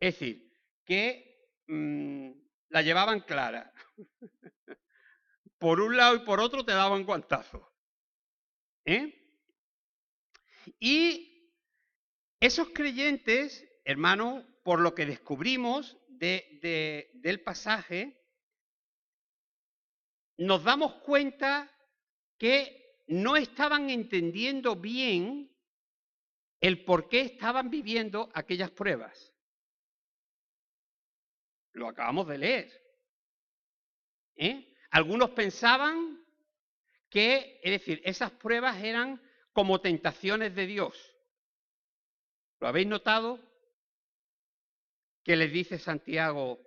Es 0.00 0.14
decir, 0.14 0.52
que 0.84 1.48
mm, 1.66 2.43
la 2.68 2.82
llevaban 2.82 3.20
clara. 3.20 3.72
por 5.58 5.80
un 5.80 5.96
lado 5.96 6.16
y 6.16 6.18
por 6.20 6.40
otro 6.40 6.64
te 6.64 6.72
daban 6.72 7.04
guantazos. 7.04 7.62
¿Eh? 8.84 9.24
Y 10.78 11.50
esos 12.40 12.68
creyentes, 12.70 13.66
hermano, 13.84 14.46
por 14.62 14.80
lo 14.80 14.94
que 14.94 15.06
descubrimos 15.06 15.96
del 16.08 17.42
pasaje, 17.42 18.22
nos 20.36 20.64
damos 20.64 20.94
cuenta 20.96 21.70
que 22.38 23.02
no 23.06 23.36
estaban 23.36 23.90
entendiendo 23.90 24.76
bien 24.76 25.54
el 26.60 26.84
por 26.84 27.08
qué 27.08 27.20
estaban 27.20 27.70
viviendo 27.70 28.30
aquellas 28.34 28.70
pruebas. 28.70 29.33
Lo 31.74 31.88
acabamos 31.88 32.26
de 32.28 32.38
leer. 32.38 32.72
¿Eh? 34.36 34.72
Algunos 34.90 35.30
pensaban 35.30 36.24
que, 37.10 37.60
es 37.62 37.70
decir, 37.70 38.00
esas 38.04 38.30
pruebas 38.30 38.82
eran 38.82 39.20
como 39.52 39.80
tentaciones 39.80 40.54
de 40.54 40.66
Dios. 40.66 41.14
¿Lo 42.60 42.68
habéis 42.68 42.86
notado? 42.86 43.40
Que 45.22 45.36
les 45.36 45.52
dice 45.52 45.78
Santiago, 45.78 46.60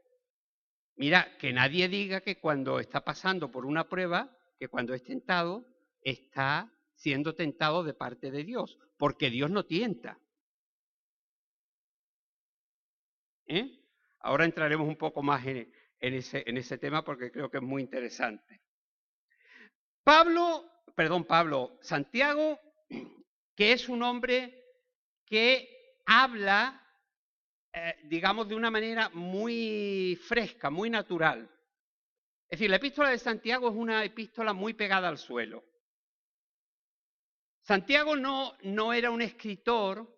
mira, 0.95 1.37
que 1.37 1.53
nadie 1.53 1.87
diga 1.87 2.21
que 2.21 2.39
cuando 2.39 2.79
está 2.79 3.03
pasando 3.03 3.49
por 3.49 3.65
una 3.65 3.87
prueba, 3.87 4.37
que 4.59 4.67
cuando 4.67 4.93
es 4.93 5.03
tentado, 5.03 5.65
está 6.01 6.71
siendo 6.95 7.35
tentado 7.35 7.83
de 7.83 7.93
parte 7.93 8.31
de 8.31 8.43
Dios, 8.43 8.77
porque 8.97 9.29
Dios 9.29 9.51
no 9.51 9.65
tienta. 9.65 10.19
¿Eh? 13.45 13.76
Ahora 14.27 14.43
entraremos 14.43 14.85
un 14.85 14.97
poco 14.97 15.23
más 15.23 15.45
en, 15.45 15.71
ese, 16.01 16.77
tema 16.79 17.01
porque 17.01 17.31
creo 17.31 17.49
que 17.49 17.59
es 17.59 17.63
muy 17.63 17.81
interesante. 17.81 18.61
Pablo, 20.03 20.69
perdón, 20.93 21.23
Pablo, 21.23 21.77
Santiago, 21.81 22.59
que 23.55 23.71
es 23.71 23.87
un 23.87 24.03
hombre 24.03 24.65
que 25.25 26.01
habla, 26.05 26.85
eh, 27.71 27.95
digamos, 28.03 28.49
de 28.49 28.55
una 28.55 28.69
manera 28.69 29.09
muy 29.13 30.19
fresca, 30.27 30.69
muy 30.69 30.89
natural. 30.89 31.49
Es 32.49 32.59
decir, 32.59 32.69
la 32.69 32.75
epístola 32.75 33.11
de 33.11 33.19
Santiago 33.19 33.69
es 33.69 33.75
una 33.77 34.03
epístola 34.03 34.51
muy 34.51 34.73
pegada 34.73 35.07
al 35.07 35.19
suelo. 35.19 35.63
Santiago 37.61 38.17
no, 38.17 38.57
no 38.63 38.91
era 38.91 39.09
un 39.09 39.21
escritor 39.21 40.16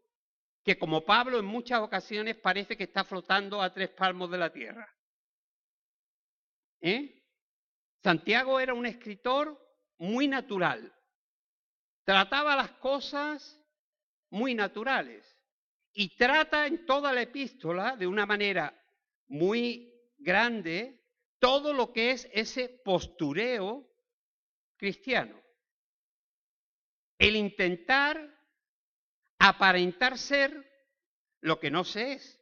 que 0.63 0.78
como 0.78 1.06
Pablo 1.06 1.39
en 1.39 1.46
muchas 1.46 1.80
ocasiones 1.80 2.36
parece 2.36 2.75
que 2.75 2.84
está 2.84 3.04
flotando 3.04 3.62
a 3.62 3.74
tres 3.74 3.89
palmos 3.89 4.30
de 4.30 4.38
la 4.38 4.51
tierra. 4.51 4.94
¿Eh? 6.82 7.24
Santiago 8.04 8.60
era 8.60 8.74
un 8.74 8.86
escritor 8.86 9.60
muy 9.98 10.28
natural. 10.28 10.94
Trataba 12.04 12.56
las 12.56 12.72
cosas 12.74 13.60
muy 14.30 14.56
naturales 14.56 15.38
y 15.94 16.16
trata 16.16 16.66
en 16.68 16.86
toda 16.86 17.13
la 17.13 17.22
epístola 17.22 17.96
de 17.96 18.08
una 18.08 18.25
manera 18.25 18.74
muy 19.28 19.94
grande 20.18 21.00
todo 21.39 21.74
lo 21.74 21.92
que 21.94 22.12
es 22.12 22.30
ese 22.34 22.70
postureo 22.70 23.89
cristiano. 24.78 25.42
El 27.18 27.36
intentar 27.36 28.38
aparentar 29.39 30.17
ser 30.17 30.69
lo 31.41 31.60
que 31.60 31.72
no 31.72 31.84
se 31.84 32.13
es. 32.13 32.39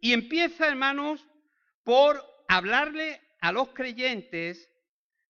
Y 0.00 0.12
empieza, 0.12 0.66
hermanos, 0.66 1.24
por 1.84 2.24
hablarle 2.48 3.20
a 3.40 3.52
los 3.52 3.70
creyentes 3.70 4.68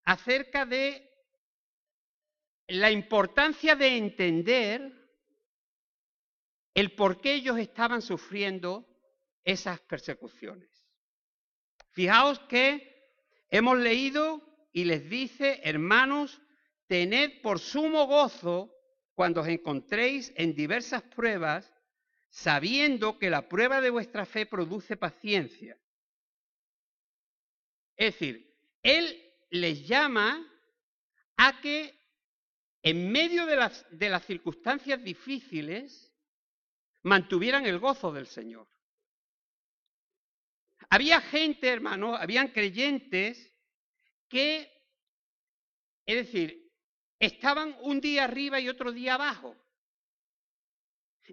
acerca 0.05 0.65
de 0.67 1.07
la 2.67 2.91
importancia 2.91 3.77
de 3.77 3.97
entender 3.97 4.93
el 6.75 6.95
por 6.95 7.21
qué 7.21 7.35
ellos 7.35 7.59
estaban 7.59 8.01
sufriendo 8.01 8.87
esas 9.45 9.81
persecuciones. 9.81 10.71
Fijaos 11.91 12.39
que 12.41 13.13
hemos 13.51 13.79
leído 13.79 14.41
y 14.73 14.85
les 14.85 15.09
dice, 15.11 15.61
hermanos, 15.65 16.41
tened 16.87 17.43
por 17.43 17.59
sumo 17.59 18.07
gozo 18.07 18.73
cuando 19.21 19.43
os 19.43 19.49
encontréis 19.49 20.33
en 20.35 20.55
diversas 20.55 21.03
pruebas, 21.03 21.71
sabiendo 22.31 23.19
que 23.19 23.29
la 23.29 23.51
prueba 23.51 23.83
de 23.83 23.91
vuestra 23.91 24.25
fe 24.25 24.47
produce 24.47 24.97
paciencia. 24.97 25.79
Es 27.97 28.15
decir, 28.15 28.51
Él 28.83 29.05
les 29.51 29.87
llama 29.87 30.43
a 31.37 31.61
que 31.61 31.95
en 32.83 33.13
medio 33.13 33.45
de 33.45 33.57
las, 33.57 33.85
de 33.91 34.09
las 34.09 34.25
circunstancias 34.25 35.05
difíciles 35.05 36.11
mantuvieran 37.03 37.67
el 37.67 37.79
gozo 37.79 38.11
del 38.15 38.27
Señor. 38.27 38.67
Había 40.89 41.21
gente, 41.21 41.69
hermano, 41.69 42.17
habían 42.17 42.49
creyentes 42.49 43.55
que, 44.31 44.73
es 46.07 46.17
decir, 46.17 46.60
estaban 47.21 47.77
un 47.83 48.01
día 48.01 48.25
arriba 48.25 48.59
y 48.59 48.69
otro 48.69 48.91
día 48.91 49.15
abajo. 49.15 49.55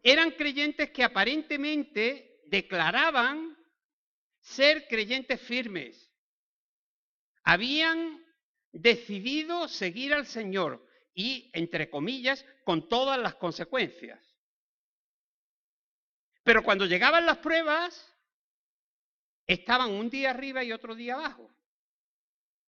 Eran 0.04 0.32
creyentes 0.32 0.91
que 0.91 1.04
aparentemente 1.04 2.41
declaraban 2.45 3.58
ser 4.41 4.88
creyentes 4.88 5.41
firmes. 5.41 6.13
Habían 7.43 8.23
decidido 8.71 9.67
seguir 9.69 10.13
al 10.13 10.28
Señor 10.28 10.86
y, 11.15 11.50
entre 11.54 11.89
comillas, 11.89 12.45
con 12.63 12.89
todas 12.89 13.17
las 13.17 13.36
consecuencias. 13.36 14.21
Pero 16.43 16.63
cuando 16.63 16.86
llegaban 16.86 17.26
las 17.26 17.38
pruebas, 17.38 18.13
estaban 19.47 19.91
un 19.91 20.10
día 20.10 20.32
arriba 20.32 20.63
y 20.63 20.73
otro 20.73 20.95
día 20.95 21.15
abajo. 21.15 21.50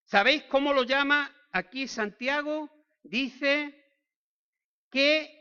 ¿Sabéis 0.05 0.43
cómo 0.45 0.73
lo 0.73 0.83
llama 0.83 1.33
aquí 1.51 1.87
Santiago? 1.87 2.78
Dice 3.09 3.75
que 4.89 5.39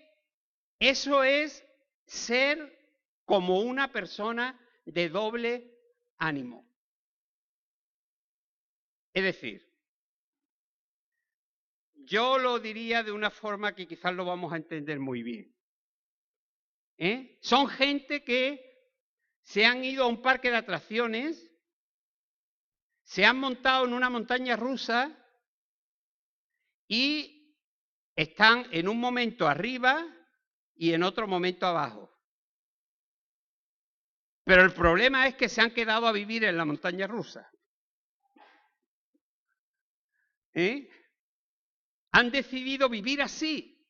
eso 0.79 1.23
es 1.25 1.65
ser 2.07 2.77
como 3.25 3.61
una 3.61 3.93
persona 3.93 4.59
de 4.85 5.09
doble 5.09 5.79
ánimo. 6.17 6.67
Es 9.13 9.23
decir, 9.23 9.69
yo 11.95 12.39
lo 12.39 12.59
diría 12.59 13.03
de 13.03 13.13
una 13.13 13.31
forma 13.31 13.75
que 13.75 13.87
quizás 13.87 14.15
lo 14.15 14.25
vamos 14.25 14.53
a 14.53 14.57
entender 14.57 14.99
muy 14.99 15.23
bien. 15.23 15.55
¿Eh? 16.97 17.39
Son 17.43 17.69
gente 17.69 18.25
que 18.25 18.65
se 19.43 19.65
han 19.65 19.85
ido 19.85 20.05
a 20.05 20.09
un 20.09 20.23
parque 20.23 20.51
de 20.51 20.57
atracciones, 20.57 21.51
se 23.03 23.25
han 23.25 23.39
montado 23.39 23.87
en 23.87 23.93
una 23.93 24.11
montaña 24.11 24.57
rusa 24.57 25.17
y 26.87 27.38
están 28.19 28.67
en 28.73 28.89
un 28.89 28.99
momento 28.99 29.47
arriba 29.47 30.05
y 30.75 30.93
en 30.93 31.05
otro 31.05 31.29
momento 31.29 31.67
abajo. 31.67 32.13
Pero 34.43 34.65
el 34.65 34.73
problema 34.73 35.29
es 35.29 35.37
que 35.37 35.49
se 35.49 35.61
han 35.61 35.73
quedado 35.73 36.05
a 36.09 36.11
vivir 36.11 36.43
en 36.43 36.57
la 36.57 36.65
montaña 36.65 37.07
rusa. 37.07 37.49
¿Eh? 40.53 40.91
Han 42.11 42.33
decidido 42.33 42.89
vivir 42.89 43.23
así. 43.23 43.87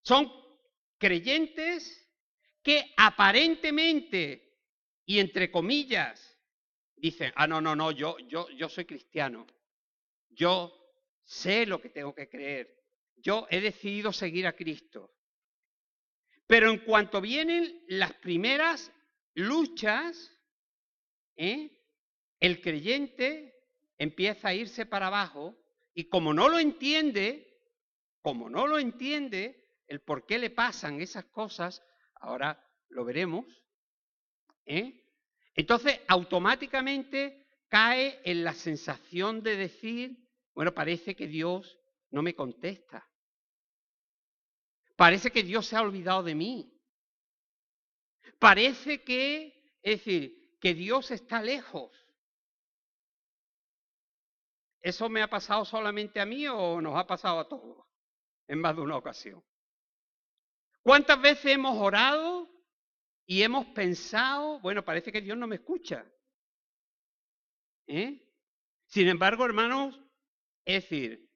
Son 0.00 0.32
creyentes 0.96 2.10
que 2.62 2.94
aparentemente 2.96 4.58
y 5.04 5.18
entre 5.18 5.50
comillas 5.50 6.38
dicen, 6.94 7.30
ah, 7.36 7.46
no, 7.46 7.60
no, 7.60 7.76
no, 7.76 7.90
yo, 7.90 8.16
yo, 8.20 8.48
yo 8.56 8.70
soy 8.70 8.86
cristiano. 8.86 9.46
Yo 10.30 10.85
sé 11.26 11.66
lo 11.66 11.80
que 11.80 11.90
tengo 11.90 12.14
que 12.14 12.28
creer. 12.28 12.72
Yo 13.16 13.46
he 13.50 13.60
decidido 13.60 14.12
seguir 14.12 14.46
a 14.46 14.54
Cristo. 14.54 15.12
Pero 16.46 16.70
en 16.70 16.78
cuanto 16.78 17.20
vienen 17.20 17.84
las 17.88 18.12
primeras 18.14 18.92
luchas, 19.34 20.32
¿eh? 21.36 21.70
el 22.38 22.60
creyente 22.60 23.54
empieza 23.98 24.48
a 24.48 24.54
irse 24.54 24.86
para 24.86 25.08
abajo 25.08 25.56
y 25.92 26.08
como 26.08 26.32
no 26.32 26.48
lo 26.48 26.58
entiende, 26.58 27.60
como 28.22 28.48
no 28.48 28.66
lo 28.66 28.78
entiende 28.78 29.66
el 29.88 30.00
por 30.00 30.24
qué 30.24 30.38
le 30.38 30.50
pasan 30.50 31.00
esas 31.00 31.24
cosas, 31.26 31.82
ahora 32.14 32.64
lo 32.88 33.04
veremos, 33.04 33.44
¿eh? 34.66 35.02
entonces 35.54 36.00
automáticamente 36.06 37.46
cae 37.68 38.20
en 38.24 38.44
la 38.44 38.54
sensación 38.54 39.42
de 39.42 39.56
decir, 39.56 40.25
bueno, 40.56 40.74
parece 40.74 41.14
que 41.14 41.28
Dios 41.28 41.78
no 42.10 42.22
me 42.22 42.34
contesta. 42.34 43.08
Parece 44.96 45.30
que 45.30 45.44
Dios 45.44 45.66
se 45.66 45.76
ha 45.76 45.82
olvidado 45.82 46.24
de 46.24 46.34
mí. 46.34 46.76
Parece 48.40 49.04
que, 49.04 49.76
es 49.82 49.98
decir, 49.98 50.56
que 50.60 50.74
Dios 50.74 51.12
está 51.12 51.40
lejos. 51.40 51.92
¿Eso 54.80 55.08
me 55.08 55.22
ha 55.22 55.28
pasado 55.28 55.64
solamente 55.64 56.18
a 56.18 56.26
mí 56.26 56.48
o 56.48 56.80
nos 56.80 56.96
ha 56.96 57.06
pasado 57.06 57.38
a 57.38 57.48
todos? 57.48 57.86
en 58.48 58.60
más 58.60 58.76
de 58.76 58.82
una 58.82 58.96
ocasión. 58.96 59.42
¿Cuántas 60.82 61.20
veces 61.20 61.46
hemos 61.46 61.76
orado 61.78 62.48
y 63.26 63.42
hemos 63.42 63.66
pensado, 63.66 64.60
bueno, 64.60 64.84
parece 64.84 65.10
que 65.10 65.20
Dios 65.20 65.36
no 65.36 65.46
me 65.46 65.56
escucha? 65.56 66.06
¿Eh? 67.88 68.22
Sin 68.86 69.08
embargo, 69.08 69.44
hermanos, 69.44 70.00
es 70.66 70.82
decir, 70.82 71.30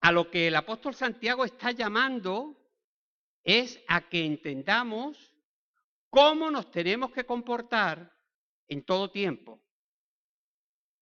a 0.00 0.12
lo 0.12 0.30
que 0.30 0.46
el 0.46 0.56
apóstol 0.56 0.94
Santiago 0.94 1.44
está 1.44 1.72
llamando 1.72 2.56
es 3.42 3.78
a 3.88 4.08
que 4.08 4.24
entendamos 4.24 5.34
cómo 6.08 6.50
nos 6.50 6.70
tenemos 6.70 7.10
que 7.10 7.26
comportar 7.26 8.16
en 8.68 8.84
todo 8.84 9.10
tiempo. 9.10 9.60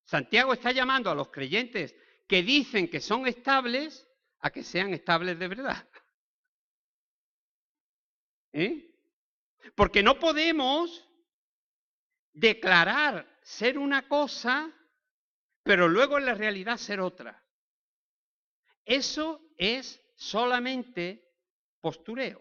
Santiago 0.06 0.54
está 0.54 0.72
llamando 0.72 1.10
a 1.10 1.14
los 1.14 1.28
creyentes 1.28 1.94
que 2.26 2.42
dicen 2.42 2.88
que 2.88 3.00
son 3.00 3.26
estables 3.26 4.08
a 4.38 4.50
que 4.50 4.62
sean 4.62 4.94
estables 4.94 5.38
de 5.38 5.48
verdad. 5.48 5.88
¿Eh? 8.52 8.90
Porque 9.74 10.02
no 10.02 10.18
podemos 10.18 11.06
declarar 12.32 13.38
ser 13.42 13.76
una 13.76 14.08
cosa, 14.08 14.72
pero 15.62 15.88
luego 15.88 16.16
en 16.16 16.24
la 16.24 16.34
realidad 16.34 16.78
ser 16.78 17.00
otra. 17.00 17.45
Eso 18.86 19.40
es 19.58 20.00
solamente 20.14 21.22
postureo. 21.80 22.40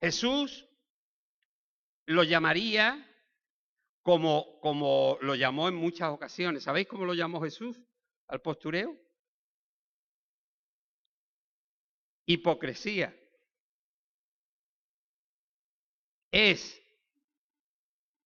Jesús 0.00 0.64
lo 2.06 2.22
llamaría 2.22 3.04
como, 4.02 4.60
como 4.60 5.18
lo 5.20 5.34
llamó 5.34 5.68
en 5.68 5.74
muchas 5.74 6.10
ocasiones. 6.10 6.62
¿Sabéis 6.62 6.86
cómo 6.86 7.04
lo 7.04 7.14
llamó 7.14 7.42
Jesús 7.42 7.78
al 8.28 8.40
postureo? 8.40 8.96
Hipocresía. 12.26 13.14
Es 16.30 16.80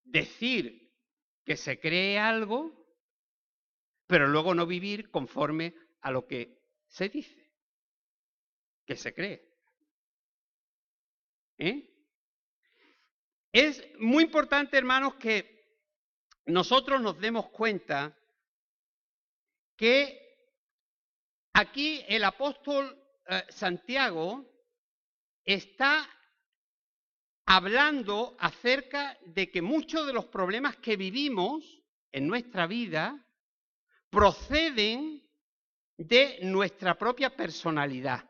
decir 0.05 0.93
que 1.45 1.57
se 1.57 1.81
cree 1.81 2.19
algo, 2.19 2.82
pero 4.13 4.29
luego 4.29 4.55
no 4.55 4.67
vivir 4.67 5.11
conforme 5.11 5.75
a 6.03 6.11
lo 6.11 6.27
que 6.27 6.61
se 6.87 7.09
dice, 7.09 7.51
que 8.85 8.95
se 8.95 9.15
cree. 9.15 9.43
¿Eh? 11.57 11.89
Es 13.51 13.83
muy 13.99 14.25
importante, 14.25 14.77
hermanos, 14.77 15.15
que 15.15 15.89
nosotros 16.45 17.01
nos 17.01 17.19
demos 17.21 17.49
cuenta 17.49 18.15
que 19.79 20.21
aquí 21.55 22.05
el 22.07 22.25
apóstol 22.25 22.95
eh, 23.29 23.45
Santiago 23.49 24.45
está 25.43 26.07
hablando 27.47 28.37
acerca 28.39 29.19
de 29.25 29.51
que 29.51 29.63
muchos 29.63 30.07
de 30.07 30.13
los 30.13 30.27
problemas 30.27 30.77
que 30.77 30.99
vivimos 30.99 31.83
en 32.11 32.27
nuestra 32.27 32.67
vida 32.67 33.27
proceden 34.13 35.27
de 35.97 36.41
nuestra 36.43 36.99
propia 36.99 37.35
personalidad. 37.35 38.29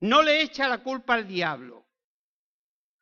No 0.00 0.22
le 0.22 0.42
echa 0.42 0.68
la 0.68 0.82
culpa 0.82 1.14
al 1.14 1.26
diablo. 1.26 1.84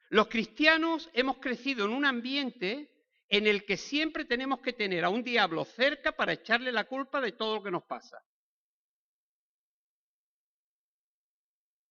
Los 0.09 0.29
cristianos 0.29 1.11
hemos 1.13 1.39
crecido 1.39 1.85
en 1.85 1.93
un 1.93 2.07
ambiente 2.07 2.91
en 3.29 3.47
el 3.47 3.67
que 3.67 3.77
siempre 3.77 4.25
tenemos 4.25 4.61
que 4.61 4.73
tener 4.73 5.05
a 5.05 5.11
un 5.11 5.23
diablo 5.23 5.67
cerca 5.67 6.13
para 6.13 6.33
echarle 6.33 6.73
la 6.73 6.85
culpa 6.85 7.21
de 7.21 7.33
todo 7.33 7.57
lo 7.57 7.63
que 7.63 7.71
nos 7.71 7.83
pasa. 7.85 8.23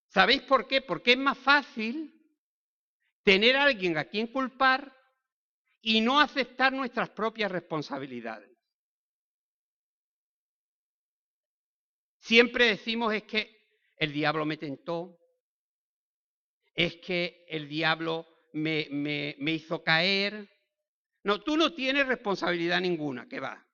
¿Sabéis 0.07 0.41
por 0.41 0.67
qué? 0.67 0.81
Porque 0.81 1.11
es 1.11 1.17
más 1.19 1.37
fácil 1.37 2.19
tener 3.23 3.55
a 3.57 3.63
alguien 3.63 3.97
a 3.97 4.05
quien 4.05 4.27
culpar 4.27 4.91
y 5.81 6.01
no 6.01 6.19
aceptar 6.19 6.73
nuestras 6.73 7.11
propias 7.11 7.51
responsabilidades. 7.51 8.50
Siempre 12.21 12.65
decimos 12.65 13.13
es 13.13 13.23
que 13.23 13.49
el 13.97 14.13
diablo 14.13 14.45
me 14.45 14.57
tentó, 14.57 15.19
es 16.75 16.97
que 16.97 17.45
el 17.47 17.67
diablo 17.67 18.27
me, 18.53 18.87
me, 18.91 19.51
hizo 19.51 19.83
caer. 19.83 20.47
No, 21.23 21.41
tú 21.41 21.57
no 21.57 21.73
tienes 21.73 22.07
responsabilidad 22.07 22.79
ninguna, 22.79 23.27
que 23.27 23.39
va. 23.39 23.67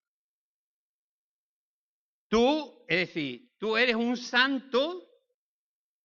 Tú, 2.30 2.86
es 2.88 3.08
decir, 3.08 3.52
tú 3.58 3.76
eres 3.76 3.96
un 3.96 4.16
santo 4.16 5.06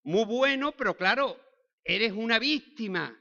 muy 0.03 0.25
bueno, 0.25 0.73
pero 0.73 0.97
claro, 0.97 1.41
eres 1.85 2.13
una 2.13 2.41
víctima 2.41 3.17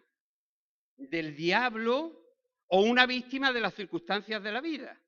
del 0.97 1.35
diablo 1.35 2.35
o 2.67 2.81
una 2.81 3.05
víctima 3.05 3.53
de 3.53 3.61
las 3.61 3.75
circunstancias 3.75 4.41
de 4.41 4.51
la 4.51 4.61
vida. 4.61 4.99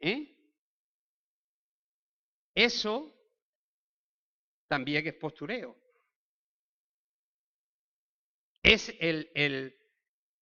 ¿Eh? 0.00 0.33
Eso 2.54 3.12
también 4.68 5.06
es 5.06 5.14
postureo. 5.14 5.76
Es 8.62 8.94
el, 9.00 9.30
el, 9.34 9.76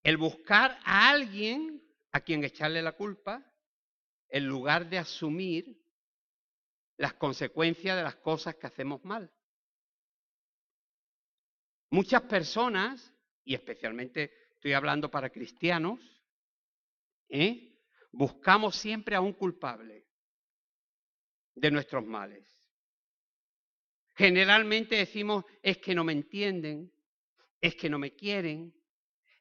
el 0.03 0.16
buscar 0.16 0.79
a 0.85 1.11
alguien 1.11 1.83
a 2.12 2.20
quien 2.20 2.44
echarle 2.44 2.83
la 2.83 2.92
culpa 2.92 3.44
en 4.29 4.46
lugar 4.46 4.88
de 4.88 4.98
asumir 4.98 5.83
las 6.98 7.14
consecuencias 7.14 7.96
de 7.96 8.03
las 8.03 8.16
cosas 8.16 8.55
que 8.57 8.66
hacemos 8.66 9.05
mal. 9.05 9.33
Muchas 11.90 12.22
personas, 12.22 13.12
y 13.44 13.55
especialmente 13.55 14.33
estoy 14.55 14.72
hablando 14.72 15.11
para 15.11 15.31
cristianos, 15.31 16.01
¿eh? 17.29 17.79
buscamos 18.12 18.77
siempre 18.77 19.16
a 19.16 19.20
un 19.20 19.33
culpable 19.33 20.01
de 21.54 21.70
nuestros 21.70 22.04
males. 22.04 22.48
Generalmente 24.14 24.96
decimos, 24.96 25.44
es 25.62 25.78
que 25.78 25.94
no 25.94 26.04
me 26.04 26.12
entienden, 26.12 26.92
es 27.60 27.74
que 27.76 27.88
no 27.88 27.98
me 27.98 28.14
quieren, 28.14 28.74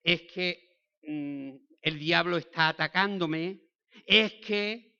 es 0.04 0.21
que 0.24 0.80
mm, 1.04 1.56
el 1.82 2.00
diablo 2.00 2.38
está 2.38 2.69
atacándome, 2.69 3.62
es 4.06 4.34
que... 4.45 4.91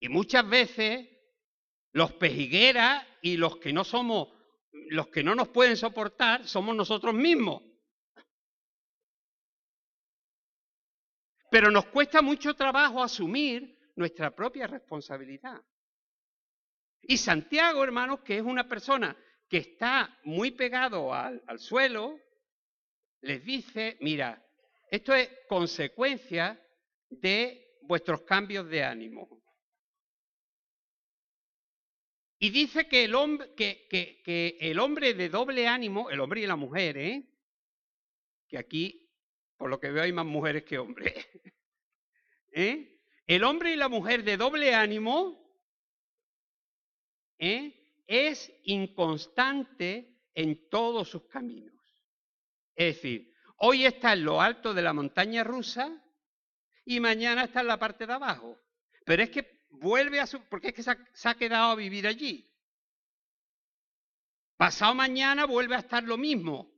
Y 0.00 0.08
muchas 0.08 0.48
veces 0.48 1.08
los 1.92 2.12
pejigueras 2.12 3.04
y 3.20 3.36
los 3.36 3.56
que 3.56 3.72
no 3.72 3.82
somos, 3.82 4.28
los 4.90 5.08
que 5.08 5.24
no 5.24 5.34
nos 5.34 5.48
pueden 5.48 5.76
soportar, 5.76 6.46
somos 6.46 6.76
nosotros 6.76 7.14
mismos. 7.14 7.62
Pero 11.50 11.70
nos 11.70 11.86
cuesta 11.86 12.22
mucho 12.22 12.54
trabajo 12.54 13.02
asumir 13.02 13.77
nuestra 13.98 14.34
propia 14.34 14.68
responsabilidad. 14.68 15.60
Y 17.02 17.16
Santiago, 17.16 17.82
hermanos, 17.82 18.20
que 18.20 18.36
es 18.36 18.42
una 18.42 18.68
persona 18.68 19.16
que 19.48 19.58
está 19.58 20.18
muy 20.22 20.52
pegado 20.52 21.12
al, 21.12 21.42
al 21.48 21.58
suelo, 21.58 22.20
les 23.22 23.44
dice, 23.44 23.96
mira, 24.00 24.40
esto 24.90 25.14
es 25.14 25.28
consecuencia 25.48 26.64
de 27.08 27.78
vuestros 27.82 28.22
cambios 28.22 28.68
de 28.68 28.84
ánimo. 28.84 29.42
Y 32.38 32.50
dice 32.50 32.86
que 32.86 33.04
el, 33.04 33.16
hombre, 33.16 33.52
que, 33.56 33.88
que, 33.90 34.22
que 34.22 34.58
el 34.60 34.78
hombre 34.78 35.14
de 35.14 35.28
doble 35.28 35.66
ánimo, 35.66 36.08
el 36.08 36.20
hombre 36.20 36.42
y 36.42 36.46
la 36.46 36.54
mujer, 36.54 36.96
¿eh? 36.98 37.28
que 38.46 38.58
aquí, 38.58 39.10
por 39.56 39.68
lo 39.68 39.80
que 39.80 39.90
veo, 39.90 40.04
hay 40.04 40.12
más 40.12 40.24
mujeres 40.24 40.62
que 40.62 40.78
hombres, 40.78 41.14
¿eh? 42.52 42.97
El 43.28 43.44
hombre 43.44 43.72
y 43.72 43.76
la 43.76 43.90
mujer 43.90 44.24
de 44.24 44.38
doble 44.38 44.74
ánimo 44.74 45.38
¿eh? 47.38 48.02
es 48.06 48.50
inconstante 48.64 50.30
en 50.34 50.70
todos 50.70 51.10
sus 51.10 51.24
caminos. 51.28 51.74
Es 52.74 52.96
decir, 52.96 53.34
hoy 53.58 53.84
está 53.84 54.14
en 54.14 54.24
lo 54.24 54.40
alto 54.40 54.72
de 54.72 54.80
la 54.80 54.94
montaña 54.94 55.44
rusa 55.44 56.02
y 56.86 57.00
mañana 57.00 57.44
está 57.44 57.60
en 57.60 57.66
la 57.66 57.78
parte 57.78 58.06
de 58.06 58.14
abajo. 58.14 58.58
Pero 59.04 59.22
es 59.22 59.28
que 59.28 59.66
vuelve 59.68 60.20
a 60.20 60.26
su... 60.26 60.40
porque 60.44 60.68
es 60.68 60.74
que 60.74 60.82
se 60.82 60.96
se 61.12 61.28
ha 61.28 61.34
quedado 61.34 61.72
a 61.72 61.76
vivir 61.76 62.06
allí. 62.06 62.50
Pasado 64.56 64.94
mañana 64.94 65.44
vuelve 65.44 65.74
a 65.74 65.80
estar 65.80 66.02
lo 66.02 66.16
mismo. 66.16 66.72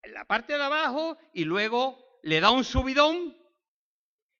En 0.00 0.14
la 0.14 0.24
parte 0.26 0.56
de 0.56 0.62
abajo 0.62 1.18
y 1.34 1.42
luego 1.42 2.20
le 2.22 2.38
da 2.38 2.52
un 2.52 2.62
subidón 2.62 3.39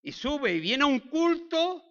y 0.02 0.12
sube 0.12 0.54
y 0.54 0.60
viene 0.60 0.84
a 0.84 0.86
un 0.86 1.00
culto 1.00 1.82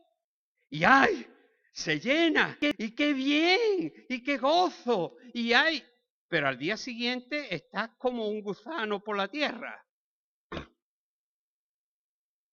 y 0.70 0.84
¡ay! 0.84 1.28
Se 1.72 2.00
llena. 2.00 2.58
Y 2.60 2.94
qué 2.94 3.14
bien, 3.14 3.94
y 4.10 4.24
qué 4.24 4.38
gozo. 4.38 5.16
Y 5.34 5.54
hay. 5.54 5.84
Pero 6.28 6.48
al 6.48 6.58
día 6.58 6.78
siguiente 6.78 7.54
estás 7.54 7.92
como 7.98 8.28
un 8.28 8.42
gusano 8.42 9.04
por 9.04 9.18
la 9.18 9.28
tierra. 9.28 9.86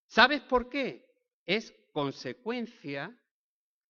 ¿Sabes 0.06 0.40
por 0.42 0.68
qué? 0.68 1.04
Es 1.44 1.74
consecuencia 1.92 3.14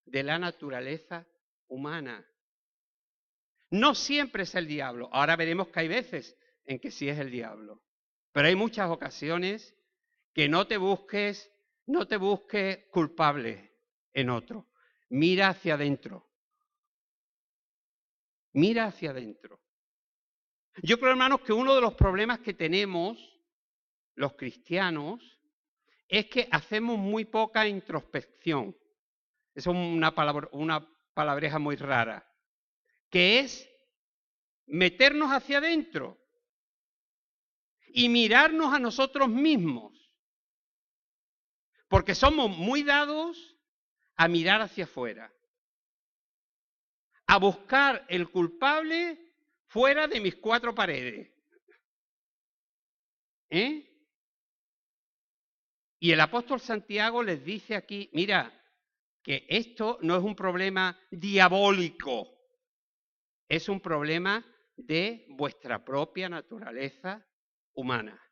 de 0.06 0.22
la 0.22 0.38
naturaleza 0.38 1.26
humana. 1.68 2.26
No 3.70 3.94
siempre 3.94 4.44
es 4.44 4.54
el 4.54 4.66
diablo. 4.66 5.08
Ahora 5.12 5.36
veremos 5.36 5.68
que 5.68 5.80
hay 5.80 5.88
veces 5.88 6.36
en 6.64 6.78
que 6.78 6.90
sí 6.90 7.08
es 7.08 7.18
el 7.18 7.30
diablo. 7.30 7.82
Pero 8.32 8.48
hay 8.48 8.56
muchas 8.56 8.90
ocasiones 8.90 9.74
que 10.32 10.48
no 10.48 10.66
te 10.66 10.76
busques, 10.76 11.50
no 11.86 12.06
te 12.06 12.16
busques 12.16 12.86
culpable 12.90 13.72
en 14.12 14.30
otro. 14.30 14.68
Mira 15.10 15.48
hacia 15.48 15.74
adentro. 15.74 16.28
Mira 18.52 18.86
hacia 18.86 19.10
adentro. 19.10 19.60
Yo 20.82 20.98
creo, 20.98 21.10
hermanos, 21.10 21.40
que 21.40 21.52
uno 21.52 21.74
de 21.74 21.80
los 21.80 21.94
problemas 21.94 22.40
que 22.40 22.54
tenemos 22.54 23.18
los 24.14 24.34
cristianos 24.34 25.20
es 26.08 26.26
que 26.26 26.48
hacemos 26.50 26.98
muy 26.98 27.24
poca 27.24 27.66
introspección. 27.66 28.76
Es 29.54 29.66
una, 29.66 30.14
palabra, 30.14 30.48
una 30.52 30.86
palabreja 31.14 31.58
muy 31.58 31.76
rara, 31.76 32.26
que 33.10 33.40
es 33.40 33.68
meternos 34.66 35.30
hacia 35.30 35.58
adentro 35.58 36.18
y 37.88 38.08
mirarnos 38.08 38.74
a 38.74 38.78
nosotros 38.78 39.28
mismos. 39.28 39.95
Porque 41.88 42.14
somos 42.14 42.50
muy 42.56 42.82
dados 42.82 43.56
a 44.16 44.28
mirar 44.28 44.60
hacia 44.60 44.84
afuera, 44.84 45.32
a 47.26 47.38
buscar 47.38 48.04
el 48.08 48.30
culpable 48.30 49.34
fuera 49.66 50.08
de 50.08 50.20
mis 50.20 50.36
cuatro 50.36 50.74
paredes. 50.74 51.30
¿Eh? 53.50 53.92
Y 55.98 56.12
el 56.12 56.20
apóstol 56.20 56.60
Santiago 56.60 57.22
les 57.22 57.44
dice 57.44 57.74
aquí, 57.74 58.10
mira, 58.12 58.52
que 59.22 59.46
esto 59.48 59.98
no 60.02 60.16
es 60.16 60.22
un 60.22 60.36
problema 60.36 60.98
diabólico, 61.10 62.28
es 63.48 63.68
un 63.68 63.80
problema 63.80 64.44
de 64.76 65.26
vuestra 65.30 65.84
propia 65.84 66.28
naturaleza 66.28 67.26
humana. 67.74 68.25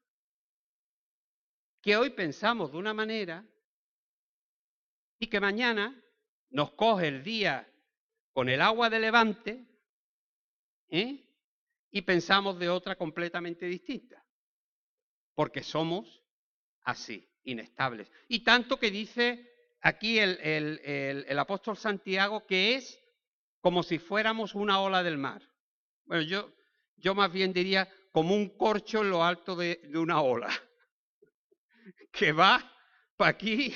Que 1.84 1.98
hoy 1.98 2.08
pensamos 2.08 2.72
de 2.72 2.78
una 2.78 2.94
manera 2.94 3.46
y 5.18 5.26
que 5.26 5.38
mañana 5.38 6.02
nos 6.48 6.72
coge 6.72 7.08
el 7.08 7.22
día 7.22 7.70
con 8.32 8.48
el 8.48 8.62
agua 8.62 8.88
de 8.88 9.00
levante 9.00 9.66
¿eh? 10.88 11.22
y 11.90 12.00
pensamos 12.00 12.58
de 12.58 12.70
otra 12.70 12.96
completamente 12.96 13.66
distinta, 13.66 14.24
porque 15.34 15.62
somos 15.62 16.22
así, 16.84 17.28
inestables. 17.42 18.10
Y 18.28 18.42
tanto 18.42 18.78
que 18.78 18.90
dice 18.90 19.76
aquí 19.82 20.18
el, 20.18 20.38
el, 20.40 21.38
apóstol 21.38 21.76
Santiago 21.76 22.46
que 22.46 22.76
es 22.76 22.98
como 23.60 23.82
si 23.82 23.98
fuéramos 23.98 24.54
una 24.54 24.80
ola 24.80 25.02
del 25.02 25.18
mar. 25.18 25.42
Bueno, 26.06 26.22
yo, 26.22 26.50
yo 26.96 27.14
más 27.14 27.30
bien 27.30 27.52
diría 27.52 27.92
como 28.10 28.34
un 28.34 28.56
corcho 28.56 29.02
en 29.02 29.10
lo 29.10 29.22
alto 29.22 29.54
de 29.54 29.82
una 29.92 30.22
ola, 30.22 30.48
que 32.12 32.32
va 32.32 32.72
para 33.16 33.30
aquí 33.30 33.74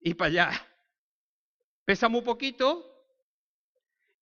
y 0.00 0.14
para 0.14 0.28
allá. 0.28 0.68
Pesa 1.84 2.08
muy 2.08 2.22
poquito 2.22 2.94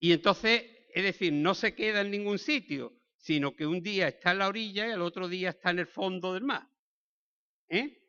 y 0.01 0.13
entonces, 0.13 0.65
es 0.93 1.05
decir, 1.05 1.33
no 1.33 1.55
se 1.55 1.75
queda 1.75 2.01
en 2.01 2.11
ningún 2.11 2.39
sitio, 2.39 2.93
sino 3.17 3.55
que 3.55 3.67
un 3.67 3.83
día 3.83 4.09
está 4.09 4.33
en 4.33 4.39
la 4.39 4.49
orilla 4.49 4.87
y 4.87 4.91
el 4.91 5.03
otro 5.03 5.29
día 5.29 5.51
está 5.51 5.71
en 5.71 5.79
el 5.79 5.87
fondo 5.87 6.35
del 6.35 6.43
mar. 6.43 6.69
¿Eh? 7.69 8.03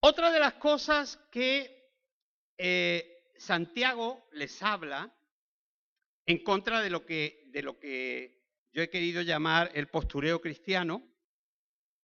Otra 0.00 0.32
de 0.32 0.40
las 0.40 0.54
cosas 0.54 1.16
que 1.30 1.92
eh, 2.56 3.32
Santiago 3.36 4.28
les 4.32 4.60
habla 4.62 5.14
en 6.26 6.42
contra 6.42 6.80
de 6.82 6.90
lo, 6.90 7.06
que, 7.06 7.44
de 7.46 7.62
lo 7.62 7.78
que 7.78 8.42
yo 8.72 8.82
he 8.82 8.90
querido 8.90 9.22
llamar 9.22 9.70
el 9.74 9.88
postureo 9.88 10.40
cristiano, 10.40 11.02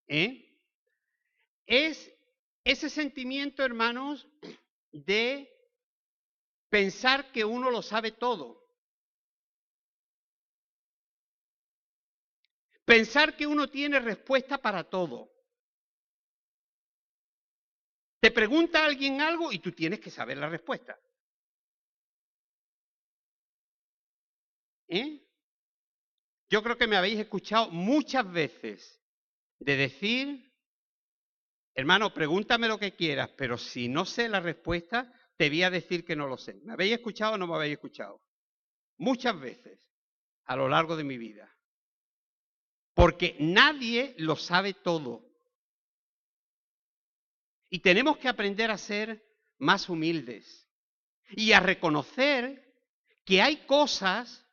¿eh? 0.06 0.44
es 1.66 2.12
ese 2.64 2.88
sentimiento, 2.88 3.64
hermanos, 3.64 4.26
de 4.90 5.50
pensar 6.68 7.30
que 7.32 7.44
uno 7.44 7.70
lo 7.70 7.82
sabe 7.82 8.12
todo. 8.12 8.62
Pensar 12.84 13.36
que 13.36 13.46
uno 13.46 13.68
tiene 13.68 13.98
respuesta 13.98 14.58
para 14.58 14.84
todo. 14.84 15.30
Te 18.20 18.30
pregunta 18.30 18.84
alguien 18.84 19.20
algo 19.20 19.52
y 19.52 19.58
tú 19.58 19.72
tienes 19.72 20.00
que 20.00 20.10
saber 20.10 20.38
la 20.38 20.48
respuesta. 20.48 20.98
¿Eh? 24.88 25.20
Yo 26.48 26.62
creo 26.62 26.76
que 26.76 26.86
me 26.86 26.96
habéis 26.96 27.18
escuchado 27.18 27.70
muchas 27.70 28.30
veces 28.30 29.03
de 29.64 29.76
decir, 29.76 30.52
hermano, 31.74 32.12
pregúntame 32.12 32.68
lo 32.68 32.78
que 32.78 32.94
quieras, 32.94 33.30
pero 33.36 33.58
si 33.58 33.88
no 33.88 34.04
sé 34.04 34.28
la 34.28 34.40
respuesta, 34.40 35.12
te 35.36 35.48
voy 35.48 35.62
a 35.62 35.70
decir 35.70 36.04
que 36.04 36.16
no 36.16 36.26
lo 36.26 36.36
sé. 36.36 36.54
¿Me 36.64 36.74
habéis 36.74 36.94
escuchado 36.94 37.34
o 37.34 37.38
no 37.38 37.46
me 37.46 37.54
habéis 37.54 37.74
escuchado? 37.74 38.22
Muchas 38.98 39.38
veces 39.38 39.80
a 40.44 40.56
lo 40.56 40.68
largo 40.68 40.96
de 40.96 41.04
mi 41.04 41.18
vida. 41.18 41.50
Porque 42.94 43.36
nadie 43.40 44.14
lo 44.18 44.36
sabe 44.36 44.74
todo. 44.74 45.24
Y 47.70 47.80
tenemos 47.80 48.18
que 48.18 48.28
aprender 48.28 48.70
a 48.70 48.78
ser 48.78 49.24
más 49.58 49.88
humildes 49.88 50.68
y 51.30 51.52
a 51.52 51.60
reconocer 51.60 52.72
que 53.24 53.42
hay 53.42 53.66
cosas 53.66 54.46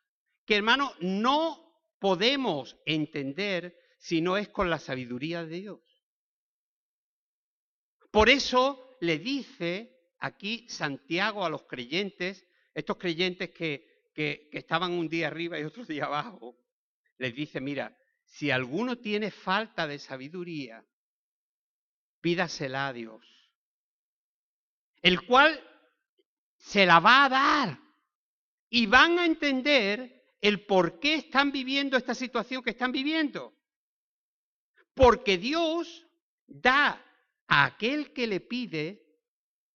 que, 0.45 0.55
hermano, 0.55 0.93
no 1.01 1.71
podemos 1.99 2.77
entender 2.85 3.77
si 4.01 4.19
no 4.19 4.35
es 4.35 4.49
con 4.49 4.71
la 4.71 4.79
sabiduría 4.79 5.45
de 5.45 5.59
Dios. 5.61 5.79
Por 8.09 8.29
eso 8.29 8.97
le 8.99 9.19
dice 9.19 9.95
aquí 10.17 10.67
Santiago 10.67 11.45
a 11.45 11.49
los 11.49 11.63
creyentes, 11.63 12.47
estos 12.73 12.97
creyentes 12.97 13.51
que, 13.51 14.09
que, 14.15 14.49
que 14.51 14.57
estaban 14.57 14.91
un 14.93 15.07
día 15.07 15.27
arriba 15.27 15.59
y 15.59 15.63
otro 15.63 15.85
día 15.85 16.05
abajo, 16.05 16.57
les 17.19 17.35
dice, 17.35 17.61
mira, 17.61 17.95
si 18.25 18.49
alguno 18.49 18.97
tiene 18.97 19.29
falta 19.29 19.85
de 19.85 19.99
sabiduría, 19.99 20.83
pídasela 22.21 22.87
a 22.87 22.93
Dios, 22.93 23.23
el 25.03 25.21
cual 25.27 25.63
se 26.57 26.87
la 26.87 26.99
va 26.99 27.25
a 27.25 27.29
dar 27.29 27.79
y 28.67 28.87
van 28.87 29.19
a 29.19 29.27
entender 29.27 30.25
el 30.41 30.65
por 30.65 30.99
qué 30.99 31.15
están 31.15 31.51
viviendo 31.51 31.97
esta 31.97 32.15
situación 32.15 32.63
que 32.63 32.71
están 32.71 32.91
viviendo. 32.91 33.60
Porque 34.93 35.37
Dios 35.37 36.07
da 36.47 37.03
a 37.47 37.65
aquel 37.65 38.13
que 38.13 38.27
le 38.27 38.39
pide 38.39 39.05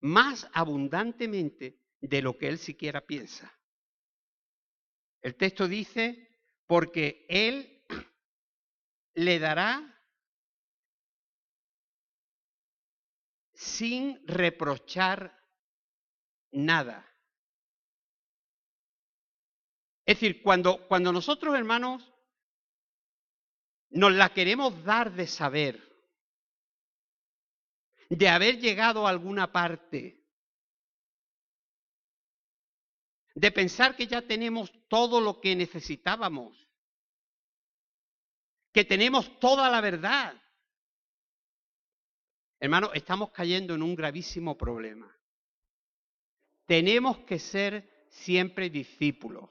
más 0.01 0.49
abundantemente 0.53 1.81
de 2.01 2.23
lo 2.23 2.37
que 2.39 2.49
él 2.49 2.59
siquiera 2.59 3.01
piensa. 3.01 3.53
El 5.23 5.35
texto 5.35 5.67
dice, 5.67 6.27
porque 6.67 7.27
Él 7.29 7.85
le 9.15 9.39
dará 9.39 9.93
sin 13.55 14.25
reprochar 14.27 15.37
nada. 16.53 17.13
Es 20.05 20.21
decir, 20.21 20.43
cuando, 20.43 20.87
cuando 20.87 21.13
nosotros, 21.13 21.57
hermanos, 21.57 22.13
nos 23.91 24.13
la 24.13 24.33
queremos 24.33 24.85
dar 24.85 25.13
de 25.13 25.27
saber, 25.27 25.83
de 28.11 28.29
haber 28.29 28.59
llegado 28.59 29.07
a 29.07 29.11
alguna 29.11 29.53
parte, 29.53 30.25
de 33.35 33.53
pensar 33.53 33.97
que 33.97 34.07
ya 34.07 34.23
tenemos 34.23 34.73
todo 34.89 35.21
lo 35.21 35.41
que 35.41 35.55
necesitábamos, 35.55 36.57
que 38.73 38.85
tenemos 38.85 39.39
toda 39.39 39.71
la 39.71 39.81
verdad, 39.81 40.41
Hermano, 42.59 42.93
estamos 42.95 43.31
cayendo 43.31 43.75
en 43.75 43.83
un 43.83 43.95
gravísimo 43.95 44.57
problema. 44.57 45.15
Tenemos 46.65 47.19
que 47.19 47.39
ser 47.39 48.07
siempre 48.09 48.71
discípulos. 48.71 49.51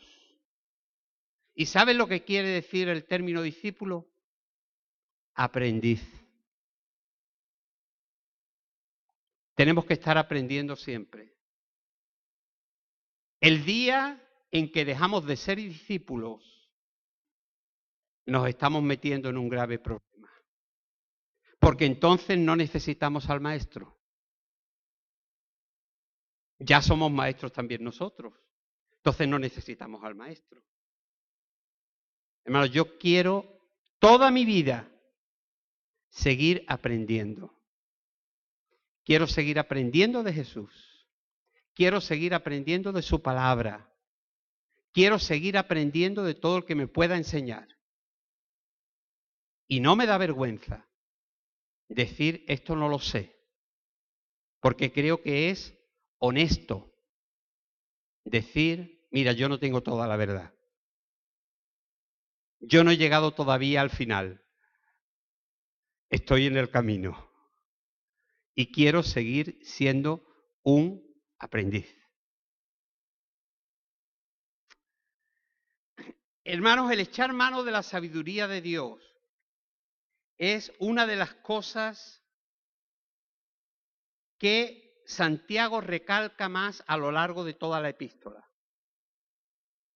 ¿Y 1.54 1.68
sabes 1.68 1.96
lo 1.96 2.08
que 2.08 2.24
quiere 2.24 2.50
decir 2.50 2.90
el 2.90 3.06
término 3.06 3.42
discípulo? 3.42 4.12
Aprendiz. 5.36 6.02
Tenemos 9.56 9.86
que 9.86 9.94
estar 9.94 10.18
aprendiendo 10.18 10.76
siempre. 10.76 11.34
El 13.40 13.64
día 13.66 14.22
en 14.52 14.72
que 14.72 14.86
dejamos 14.86 15.26
de 15.26 15.38
ser 15.38 15.58
discípulos, 15.58 16.70
nos 18.26 18.48
estamos 18.48 18.82
metiendo 18.82 19.30
en 19.30 19.38
un 19.38 19.50
grave 19.50 19.80
problema. 19.80 20.32
Porque 21.60 21.86
entonces 21.86 22.38
no 22.38 22.56
necesitamos 22.56 23.30
al 23.30 23.42
maestro. 23.42 24.00
Ya 26.60 26.82
somos 26.82 27.12
maestros 27.12 27.52
también 27.52 27.84
nosotros. 27.84 28.34
Entonces 28.98 29.28
no 29.28 29.38
necesitamos 29.38 30.04
al 30.04 30.16
maestro. 30.16 30.64
Hermanos, 32.44 32.72
yo 32.72 32.98
quiero 32.98 33.60
toda 34.00 34.32
mi 34.32 34.46
vida 34.46 34.90
seguir 36.16 36.64
aprendiendo. 36.68 37.54
Quiero 39.04 39.28
seguir 39.28 39.60
aprendiendo 39.60 40.24
de 40.24 40.32
Jesús. 40.32 40.72
Quiero 41.74 42.00
seguir 42.00 42.34
aprendiendo 42.34 42.94
de 42.94 43.02
su 43.02 43.22
palabra. 43.22 43.94
Quiero 44.94 45.20
seguir 45.20 45.58
aprendiendo 45.58 46.24
de 46.24 46.34
todo 46.34 46.58
el 46.60 46.66
que 46.66 46.74
me 46.74 46.88
pueda 46.88 47.18
enseñar. 47.18 47.68
Y 49.68 49.82
no 49.82 49.98
me 49.98 50.06
da 50.06 50.18
vergüenza 50.18 50.88
decir 51.90 52.46
esto 52.48 52.76
no 52.76 52.88
lo 52.88 53.00
sé, 53.00 53.36
porque 54.62 54.94
creo 54.94 55.22
que 55.22 55.50
es 55.50 55.78
honesto 56.18 56.94
decir, 58.24 59.06
mira, 59.12 59.34
yo 59.34 59.50
no 59.50 59.60
tengo 59.60 59.84
toda 59.84 60.08
la 60.08 60.16
verdad. 60.16 60.54
Yo 62.62 62.86
no 62.86 62.92
he 62.92 62.98
llegado 62.98 63.34
todavía 63.34 63.82
al 63.82 63.90
final. 63.90 64.45
Estoy 66.16 66.46
en 66.46 66.56
el 66.56 66.70
camino. 66.70 67.30
Y 68.56 68.72
quiero 68.72 69.04
seguir 69.04 69.60
siendo 69.66 70.26
un 70.64 71.04
aprendiz. 71.40 71.94
Hermanos, 76.46 76.90
el 76.90 77.02
echar 77.02 77.34
mano 77.34 77.66
de 77.66 77.74
la 77.74 77.84
sabiduría 77.84 78.48
de 78.48 78.62
Dios 78.62 79.04
es 80.38 80.72
una 80.80 81.06
de 81.06 81.18
las 81.18 81.34
cosas 81.34 82.24
que 84.38 85.04
Santiago 85.06 85.82
recalca 85.82 86.48
más 86.48 86.82
a 86.88 86.96
lo 86.96 87.12
largo 87.12 87.44
de 87.44 87.56
toda 87.56 87.82
la 87.82 87.90
epístola. 87.90 88.50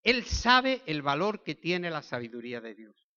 Él 0.04 0.26
sabe 0.26 0.82
el 0.86 1.02
valor 1.02 1.44
que 1.44 1.56
tiene 1.56 1.90
la 1.90 2.04
sabiduría 2.04 2.60
de 2.60 2.76
Dios. 2.76 3.09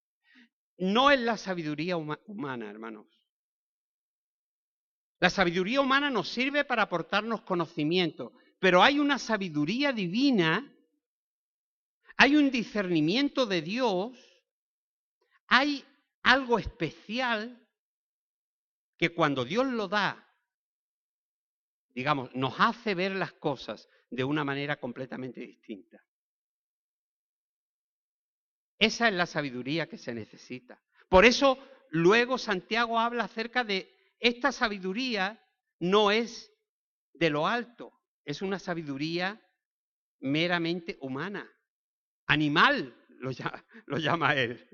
No 0.82 1.12
es 1.12 1.20
la 1.20 1.36
sabiduría 1.36 1.96
humana, 1.96 2.68
hermanos. 2.68 3.06
La 5.20 5.30
sabiduría 5.30 5.80
humana 5.80 6.10
nos 6.10 6.28
sirve 6.28 6.64
para 6.64 6.82
aportarnos 6.82 7.42
conocimiento, 7.42 8.32
pero 8.58 8.82
hay 8.82 8.98
una 8.98 9.20
sabiduría 9.20 9.92
divina, 9.92 10.76
hay 12.16 12.34
un 12.34 12.50
discernimiento 12.50 13.46
de 13.46 13.62
Dios, 13.62 14.18
hay 15.46 15.84
algo 16.24 16.58
especial 16.58 17.64
que 18.98 19.14
cuando 19.14 19.44
Dios 19.44 19.68
lo 19.68 19.86
da, 19.86 20.34
digamos, 21.90 22.34
nos 22.34 22.58
hace 22.58 22.96
ver 22.96 23.12
las 23.12 23.34
cosas 23.34 23.88
de 24.10 24.24
una 24.24 24.42
manera 24.42 24.80
completamente 24.80 25.42
distinta. 25.42 26.04
Esa 28.82 29.06
es 29.06 29.14
la 29.14 29.26
sabiduría 29.26 29.88
que 29.88 29.96
se 29.96 30.12
necesita. 30.12 30.82
Por 31.08 31.24
eso 31.24 31.56
luego 31.90 32.36
Santiago 32.36 32.98
habla 32.98 33.22
acerca 33.22 33.62
de 33.62 33.94
esta 34.18 34.50
sabiduría 34.50 35.40
no 35.78 36.10
es 36.10 36.52
de 37.12 37.30
lo 37.30 37.46
alto, 37.46 37.92
es 38.24 38.42
una 38.42 38.58
sabiduría 38.58 39.40
meramente 40.18 40.98
humana, 41.00 41.48
animal, 42.26 42.92
lo 43.86 43.98
llama, 43.98 44.34
él 44.34 44.68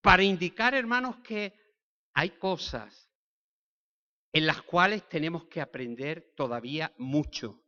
para 0.00 0.24
indicar, 0.24 0.74
hermanos, 0.74 1.18
que 1.18 1.54
hay 2.14 2.30
cosas 2.30 3.08
en 4.32 4.46
las 4.46 4.62
cuales 4.62 5.08
tenemos 5.08 5.44
que 5.46 5.60
aprender 5.60 6.32
todavía 6.34 6.92
mucho. 6.98 7.62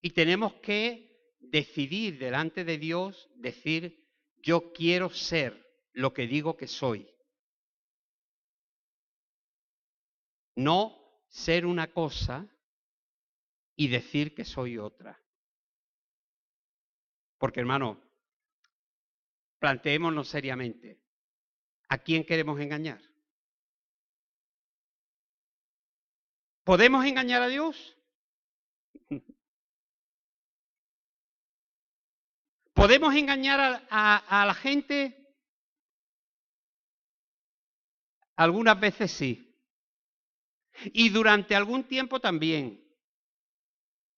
Y 0.00 0.10
tenemos 0.10 0.54
que 0.54 1.05
decidir 1.50 2.18
delante 2.18 2.64
de 2.64 2.78
Dios, 2.78 3.30
decir, 3.36 4.06
yo 4.42 4.72
quiero 4.72 5.10
ser 5.10 5.66
lo 5.92 6.12
que 6.12 6.26
digo 6.26 6.56
que 6.56 6.66
soy. 6.66 7.08
No 10.54 10.96
ser 11.28 11.66
una 11.66 11.92
cosa 11.92 12.46
y 13.76 13.88
decir 13.88 14.34
que 14.34 14.44
soy 14.44 14.78
otra. 14.78 15.22
Porque, 17.38 17.60
hermano, 17.60 18.06
Planteémonos 19.58 20.28
seriamente. 20.28 21.00
¿A 21.88 21.98
quién 21.98 22.24
queremos 22.24 22.60
engañar? 22.60 23.00
¿Podemos 26.64 27.04
engañar 27.04 27.42
a 27.42 27.48
Dios? 27.48 27.95
¿Podemos 32.76 33.14
engañar 33.14 33.86
a, 33.88 34.44
la 34.46 34.52
gente? 34.52 35.34
Algunas 38.36 38.78
veces 38.78 39.10
sí. 39.10 39.58
Y 40.92 41.08
durante 41.08 41.56
algún 41.56 41.84
tiempo 41.84 42.20
también. 42.20 42.86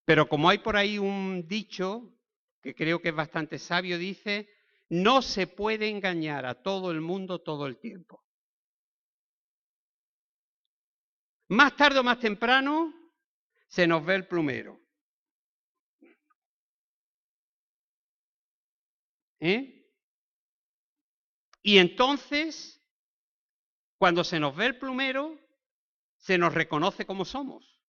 Pero 0.05 0.29
como 0.29 0.51
hay 0.51 0.59
por 0.59 0.77
ahí 0.77 0.99
un 0.99 1.47
dicho 1.47 2.13
que 2.61 2.75
creo 2.75 3.01
que 3.01 3.11
es 3.11 3.15
bastante 3.15 3.61
sabio, 3.61 3.97
dice, 3.97 4.51
no 4.89 5.23
se 5.23 5.47
puede 5.47 5.89
engañar 5.89 6.45
a 6.45 6.61
todo 6.61 6.91
el 6.91 7.01
mundo 7.01 7.41
todo 7.41 7.69
el 7.69 7.79
tiempo. 7.79 8.25
Más 11.51 11.77
tarde 11.77 12.01
o 12.01 12.03
más 12.03 12.19
temprano 12.19 12.93
se 13.69 13.87
nos 13.87 14.05
ve 14.05 14.17
el 14.17 14.27
plumero. 14.27 14.88
¿Eh? 19.41 19.91
Y 21.63 21.79
entonces, 21.79 22.81
cuando 23.99 24.25
se 24.25 24.41
nos 24.41 24.57
ve 24.57 24.67
el 24.67 24.79
plumero, 24.79 25.39
se 26.17 26.39
nos 26.39 26.55
reconoce 26.55 27.07
como 27.07 27.25
somos. 27.25 27.81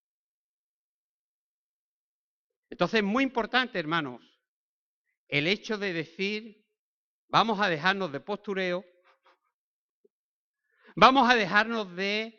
Entonces, 2.69 3.03
muy 3.03 3.23
importante, 3.23 3.79
hermanos, 3.79 4.21
el 5.27 5.47
hecho 5.47 5.77
de 5.77 5.93
decir 5.93 6.59
Vamos 7.29 7.59
a 7.59 7.69
dejarnos 7.69 8.11
de 8.11 8.19
postureo. 8.19 8.83
Vamos 10.95 11.29
a 11.29 11.35
dejarnos 11.35 11.95
de 11.95 12.35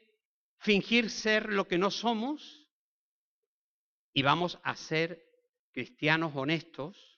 fingir 0.58 1.10
ser 1.10 1.52
lo 1.52 1.68
que 1.68 1.78
no 1.78 1.92
somos 1.92 2.68
y 4.12 4.22
vamos 4.22 4.58
a 4.64 4.74
ser 4.74 5.24
cristianos 5.72 6.32
honestos 6.34 7.09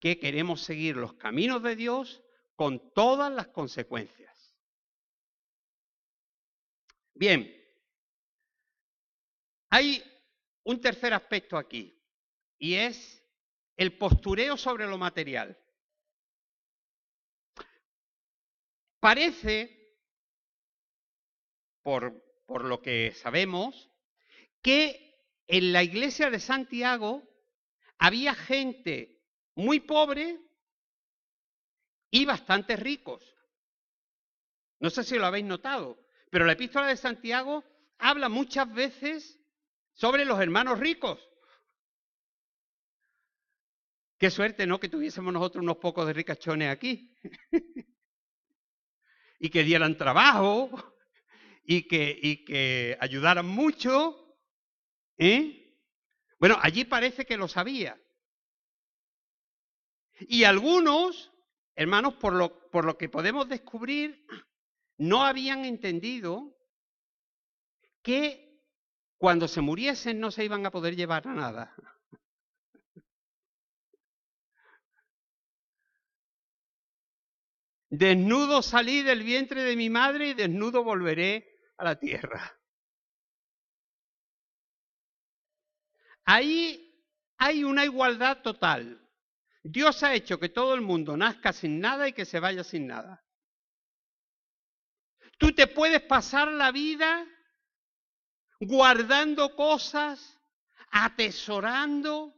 que 0.00 0.18
queremos 0.18 0.62
seguir 0.62 0.96
los 0.96 1.14
caminos 1.14 1.62
de 1.62 1.76
Dios 1.76 2.22
con 2.54 2.92
todas 2.92 3.32
las 3.32 3.48
consecuencias. 3.48 4.56
Bien, 7.14 7.50
hay 9.70 10.02
un 10.64 10.80
tercer 10.80 11.14
aspecto 11.14 11.56
aquí 11.56 11.98
y 12.58 12.74
es 12.74 13.22
el 13.76 13.96
postureo 13.96 14.56
sobre 14.56 14.86
lo 14.86 14.98
material. 14.98 15.58
Parece, 19.00 19.98
por, 21.82 22.42
por 22.46 22.64
lo 22.64 22.82
que 22.82 23.12
sabemos, 23.12 23.90
que 24.62 25.06
en 25.46 25.72
la 25.72 25.82
iglesia 25.82 26.30
de 26.30 26.40
Santiago 26.40 27.22
había 27.98 28.34
gente 28.34 29.15
muy 29.56 29.80
pobre 29.80 30.38
y 32.10 32.24
bastante 32.24 32.76
ricos. 32.76 33.22
No 34.78 34.90
sé 34.90 35.02
si 35.02 35.16
lo 35.16 35.26
habéis 35.26 35.46
notado, 35.46 35.98
pero 36.30 36.44
la 36.44 36.52
epístola 36.52 36.86
de 36.86 36.96
Santiago 36.96 37.64
habla 37.98 38.28
muchas 38.28 38.72
veces 38.72 39.40
sobre 39.94 40.24
los 40.24 40.38
hermanos 40.40 40.78
ricos. 40.78 41.18
Qué 44.18 44.30
suerte, 44.30 44.66
¿no? 44.66 44.78
Que 44.78 44.88
tuviésemos 44.88 45.32
nosotros 45.32 45.62
unos 45.62 45.78
pocos 45.78 46.06
de 46.06 46.12
ricachones 46.12 46.70
aquí. 46.70 47.14
y 49.38 49.50
que 49.50 49.62
dieran 49.62 49.96
trabajo 49.96 50.70
y 51.64 51.86
que, 51.86 52.18
y 52.22 52.44
que 52.44 52.96
ayudaran 53.00 53.46
mucho. 53.46 54.36
¿eh? 55.18 55.76
Bueno, 56.38 56.58
allí 56.62 56.84
parece 56.84 57.26
que 57.26 57.36
lo 57.36 57.48
sabía. 57.48 57.98
Y 60.20 60.44
algunos, 60.44 61.32
hermanos, 61.74 62.14
por 62.14 62.32
lo, 62.32 62.70
por 62.70 62.84
lo 62.84 62.96
que 62.96 63.08
podemos 63.08 63.48
descubrir, 63.48 64.26
no 64.98 65.24
habían 65.24 65.64
entendido 65.64 66.56
que 68.02 68.62
cuando 69.18 69.48
se 69.48 69.60
muriesen 69.60 70.20
no 70.20 70.30
se 70.30 70.44
iban 70.44 70.64
a 70.66 70.70
poder 70.70 70.96
llevar 70.96 71.26
a 71.26 71.34
nada. 71.34 71.74
Desnudo 77.88 78.62
salí 78.62 79.02
del 79.02 79.22
vientre 79.22 79.62
de 79.62 79.76
mi 79.76 79.88
madre 79.88 80.28
y 80.28 80.34
desnudo 80.34 80.82
volveré 80.82 81.48
a 81.78 81.84
la 81.84 81.98
tierra. 81.98 82.58
Ahí 86.24 87.04
hay 87.38 87.64
una 87.64 87.84
igualdad 87.84 88.42
total. 88.42 89.05
Dios 89.68 90.02
ha 90.04 90.14
hecho 90.14 90.38
que 90.38 90.48
todo 90.48 90.74
el 90.74 90.80
mundo 90.80 91.16
nazca 91.16 91.52
sin 91.52 91.80
nada 91.80 92.06
y 92.08 92.12
que 92.12 92.24
se 92.24 92.38
vaya 92.38 92.62
sin 92.62 92.86
nada. 92.86 93.24
Tú 95.38 95.52
te 95.52 95.66
puedes 95.66 96.02
pasar 96.02 96.48
la 96.48 96.70
vida 96.70 97.26
guardando 98.60 99.54
cosas, 99.56 100.40
atesorando, 100.90 102.34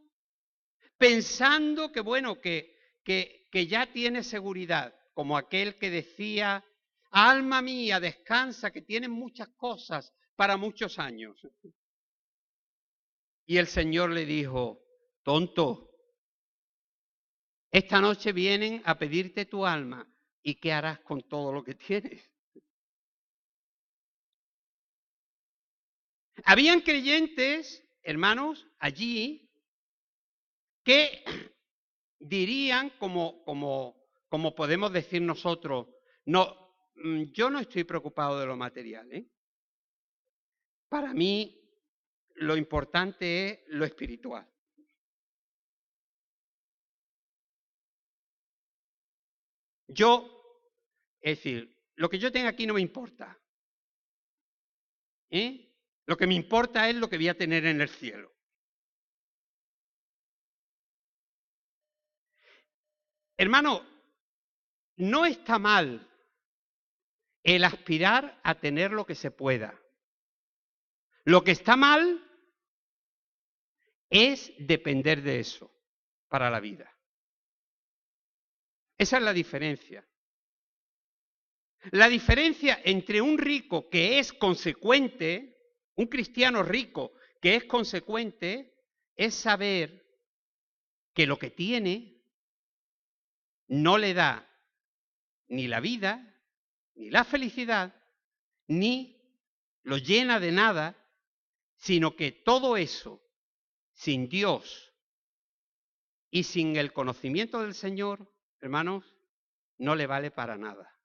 pensando 0.97 1.91
que, 1.91 2.01
bueno, 2.01 2.41
que, 2.41 2.75
que, 3.03 3.47
que 3.51 3.67
ya 3.67 3.91
tienes 3.93 4.27
seguridad, 4.27 4.93
como 5.13 5.37
aquel 5.37 5.77
que 5.77 5.91
decía, 5.91 6.65
alma 7.11 7.61
mía, 7.61 7.99
descansa, 7.99 8.71
que 8.71 8.81
tienes 8.81 9.11
muchas 9.11 9.49
cosas 9.49 10.13
para 10.35 10.57
muchos 10.57 10.97
años. 10.97 11.39
Y 13.45 13.57
el 13.57 13.67
Señor 13.67 14.09
le 14.09 14.25
dijo, 14.25 14.81
tonto, 15.23 15.88
esta 17.71 18.01
noche 18.01 18.31
vienen 18.31 18.81
a 18.85 18.97
pedirte 18.97 19.45
tu 19.45 19.65
alma 19.65 20.07
y 20.41 20.55
qué 20.55 20.73
harás 20.73 20.99
con 20.99 21.21
todo 21.27 21.53
lo 21.53 21.63
que 21.63 21.75
tienes. 21.75 22.29
Habían 26.45 26.81
creyentes, 26.81 27.83
hermanos, 28.01 28.65
allí, 28.79 29.51
que 30.83 31.23
dirían, 32.19 32.91
como, 32.97 33.43
como, 33.43 33.95
como 34.29 34.55
podemos 34.55 34.91
decir 34.91 35.21
nosotros, 35.21 35.87
no, 36.25 36.75
mm, 36.95 37.23
yo 37.33 37.49
no 37.49 37.59
estoy 37.59 37.83
preocupado 37.83 38.39
de 38.39 38.45
lo 38.45 38.55
material. 38.55 39.11
¿eh? 39.11 39.27
Para 40.87 41.13
mí, 41.13 41.59
lo 42.35 42.55
importante 42.55 43.49
es 43.49 43.59
lo 43.67 43.85
espiritual. 43.85 44.47
Yo, 49.89 50.29
es 51.21 51.37
decir, 51.37 51.75
lo 51.95 52.09
que 52.09 52.19
yo 52.19 52.31
tenga 52.31 52.49
aquí 52.49 52.65
no 52.65 52.75
me 52.75 52.81
importa. 52.81 53.37
¿Eh? 55.29 55.69
Lo 56.05 56.17
que 56.17 56.27
me 56.27 56.35
importa 56.35 56.89
es 56.89 56.95
lo 56.95 57.09
que 57.09 57.17
voy 57.17 57.27
a 57.27 57.37
tener 57.37 57.65
en 57.65 57.81
el 57.81 57.89
cielo. 57.89 58.31
Hermano, 63.37 63.85
no 64.97 65.25
está 65.25 65.59
mal 65.59 66.05
el 67.43 67.63
aspirar 67.63 68.39
a 68.43 68.59
tener 68.59 68.91
lo 68.91 69.05
que 69.05 69.15
se 69.15 69.31
pueda. 69.31 69.79
Lo 71.23 71.43
que 71.43 71.51
está 71.51 71.75
mal 71.75 72.25
es 74.09 74.51
depender 74.57 75.21
de 75.21 75.39
eso 75.39 75.71
para 76.27 76.49
la 76.49 76.59
vida. 76.59 76.98
Esa 78.99 79.17
es 79.17 79.23
la 79.23 79.33
diferencia. 79.33 80.07
La 81.91 82.07
diferencia 82.07 82.79
entre 82.83 83.21
un 83.21 83.39
rico 83.39 83.89
que 83.89 84.19
es 84.19 84.31
consecuente 84.33 85.55
un 85.99 86.07
cristiano 86.07 86.63
rico 86.63 87.11
que 87.41 87.57
es 87.57 87.65
consecuente 87.65 88.73
es 89.17 89.35
saber 89.35 90.05
que 91.13 91.27
lo 91.27 91.37
que 91.37 91.51
tiene 91.51 92.23
no 93.67 93.97
le 93.97 94.13
da 94.13 94.49
ni 95.49 95.67
la 95.67 95.81
vida, 95.81 96.41
ni 96.95 97.09
la 97.09 97.25
felicidad, 97.25 97.93
ni 98.67 99.21
lo 99.83 99.97
llena 99.97 100.39
de 100.39 100.53
nada, 100.53 100.95
sino 101.75 102.15
que 102.15 102.31
todo 102.31 102.77
eso, 102.77 103.21
sin 103.91 104.29
Dios 104.29 104.93
y 106.31 106.43
sin 106.43 106.77
el 106.77 106.93
conocimiento 106.93 107.61
del 107.61 107.73
Señor, 107.73 108.25
hermanos, 108.61 109.15
no 109.77 109.95
le 109.95 110.07
vale 110.07 110.31
para 110.31 110.57
nada. 110.57 110.99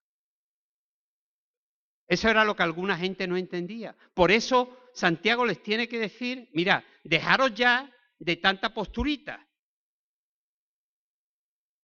Eso 2.06 2.28
era 2.28 2.44
lo 2.44 2.54
que 2.54 2.62
alguna 2.62 2.96
gente 2.96 3.26
no 3.26 3.36
entendía. 3.36 3.96
Por 4.12 4.30
eso 4.30 4.90
Santiago 4.92 5.46
les 5.46 5.62
tiene 5.62 5.88
que 5.88 5.98
decir, 5.98 6.48
mira, 6.52 6.84
dejaros 7.02 7.54
ya 7.54 7.90
de 8.18 8.36
tanta 8.36 8.74
posturita. 8.74 9.46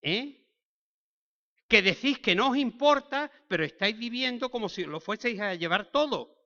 ¿Eh? 0.03 0.47
Que 1.69 1.83
decís 1.83 2.19
que 2.19 2.35
no 2.35 2.51
os 2.51 2.57
importa, 2.57 3.31
pero 3.49 3.65
estáis 3.65 3.97
viviendo 3.97 4.51
como 4.51 4.69
si 4.69 4.85
lo 4.85 5.01
fueseis 5.01 5.41
a 5.41 5.55
llevar 5.55 5.91
todo. 5.91 6.37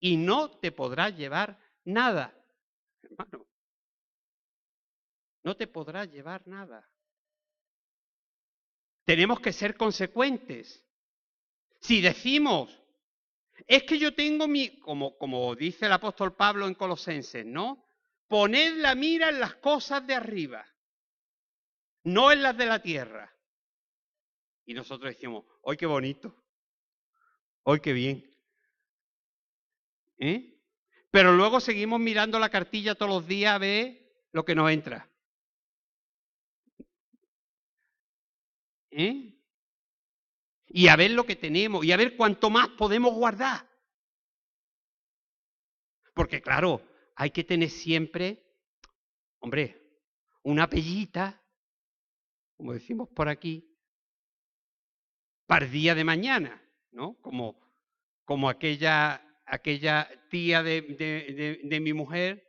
Y 0.00 0.16
no 0.16 0.50
te 0.58 0.72
podrás 0.72 1.16
llevar 1.16 1.58
nada, 1.84 2.34
hermano. 3.02 3.41
No 5.42 5.56
te 5.56 5.66
podrás 5.66 6.10
llevar 6.10 6.46
nada. 6.46 6.88
Tenemos 9.04 9.40
que 9.40 9.52
ser 9.52 9.76
consecuentes. 9.76 10.84
Si 11.80 12.00
decimos, 12.00 12.80
es 13.66 13.82
que 13.82 13.98
yo 13.98 14.14
tengo 14.14 14.46
mi, 14.46 14.78
como, 14.78 15.16
como 15.18 15.54
dice 15.56 15.86
el 15.86 15.92
apóstol 15.92 16.36
Pablo 16.36 16.66
en 16.66 16.74
Colosenses, 16.74 17.44
¿no? 17.44 17.84
Poned 18.28 18.76
la 18.76 18.94
mira 18.94 19.28
en 19.28 19.40
las 19.40 19.56
cosas 19.56 20.06
de 20.06 20.14
arriba, 20.14 20.64
no 22.04 22.32
en 22.32 22.42
las 22.42 22.56
de 22.56 22.66
la 22.66 22.80
tierra. 22.80 23.36
Y 24.64 24.74
nosotros 24.74 25.10
decimos, 25.10 25.44
hoy 25.62 25.76
qué 25.76 25.86
bonito, 25.86 26.34
hoy 27.64 27.80
qué 27.80 27.92
bien. 27.92 28.24
¿Eh? 30.18 30.60
Pero 31.10 31.32
luego 31.32 31.60
seguimos 31.60 32.00
mirando 32.00 32.38
la 32.38 32.48
cartilla 32.48 32.94
todos 32.94 33.10
los 33.10 33.26
días 33.26 33.54
a 33.54 33.58
ver 33.58 34.12
lo 34.30 34.44
que 34.44 34.54
nos 34.54 34.70
entra. 34.70 35.11
¿Eh? 38.92 39.32
y 40.74 40.88
a 40.88 40.96
ver 40.96 41.10
lo 41.10 41.24
que 41.24 41.36
tenemos 41.36 41.84
y 41.84 41.92
a 41.92 41.96
ver 41.96 42.16
cuánto 42.16 42.48
más 42.50 42.68
podemos 42.70 43.14
guardar. 43.14 43.68
Porque 46.14 46.40
claro, 46.40 46.82
hay 47.14 47.30
que 47.30 47.44
tener 47.44 47.70
siempre, 47.70 48.42
hombre, 49.38 49.80
una 50.42 50.68
pellita, 50.68 51.42
como 52.56 52.72
decimos 52.72 53.08
por 53.10 53.28
aquí, 53.28 53.68
para 55.46 55.66
el 55.66 55.72
día 55.72 55.94
de 55.94 56.04
mañana, 56.04 56.62
¿no? 56.90 57.20
Como, 57.20 57.60
como 58.24 58.48
aquella, 58.48 59.22
aquella 59.44 60.08
tía 60.30 60.62
de, 60.62 60.82
de, 60.82 61.60
de 61.62 61.80
mi 61.80 61.92
mujer 61.92 62.48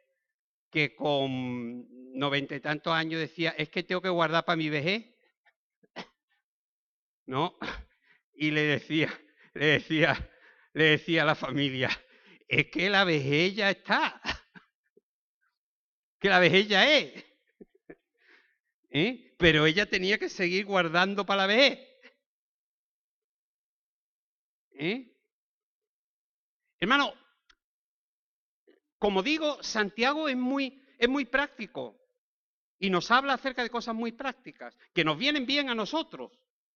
que 0.70 0.96
con 0.96 1.88
noventa 2.18 2.56
y 2.56 2.62
tantos 2.62 2.94
años 2.94 3.20
decía, 3.20 3.52
es 3.52 3.70
que 3.70 3.84
tengo 3.84 4.02
que 4.02 4.10
guardar 4.10 4.46
para 4.46 4.56
mi 4.56 4.70
vejez. 4.70 5.13
¿No? 7.26 7.58
y 8.36 8.52
le 8.52 8.62
decía, 8.62 9.12
le 9.54 9.66
decía, 9.66 10.32
le 10.74 10.84
decía 10.84 11.24
a 11.24 11.26
la 11.26 11.36
familia, 11.36 11.90
es 12.48 12.70
que 12.70 12.90
la 12.90 13.04
vejez 13.04 13.56
ya 13.56 13.70
está, 13.70 14.22
que 16.20 16.30
la 16.30 16.40
vejez 16.40 16.68
ya 16.68 16.98
es. 16.98 17.26
¿Eh? 18.96 19.36
Pero 19.38 19.66
ella 19.66 19.88
tenía 19.88 20.20
que 20.20 20.30
seguir 20.30 20.66
guardando 20.66 21.26
para 21.26 21.42
la 21.42 21.48
vejez. 21.48 21.80
¿Eh? 24.76 25.18
Hermano, 26.80 27.14
como 29.00 29.24
digo, 29.24 29.62
Santiago 29.64 30.30
es 30.30 30.36
muy, 30.36 30.86
es 30.98 31.10
muy 31.10 31.26
práctico 31.26 32.00
y 32.78 32.90
nos 32.90 33.10
habla 33.10 33.34
acerca 33.34 33.64
de 33.64 33.70
cosas 33.70 33.96
muy 33.96 34.12
prácticas 34.12 34.78
que 34.94 35.04
nos 35.04 35.18
vienen 35.18 35.46
bien 35.46 35.70
a 35.70 35.76
nosotros 35.76 36.32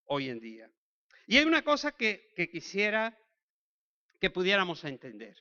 hoy 0.08 0.30
en 0.30 0.40
día. 0.40 0.72
Y 1.28 1.38
hay 1.38 1.46
una 1.46 1.64
cosa 1.64 1.92
que, 1.92 2.34
quisiera 2.52 3.18
que 4.20 4.30
pudiéramos 4.30 4.84
entender. 4.84 5.36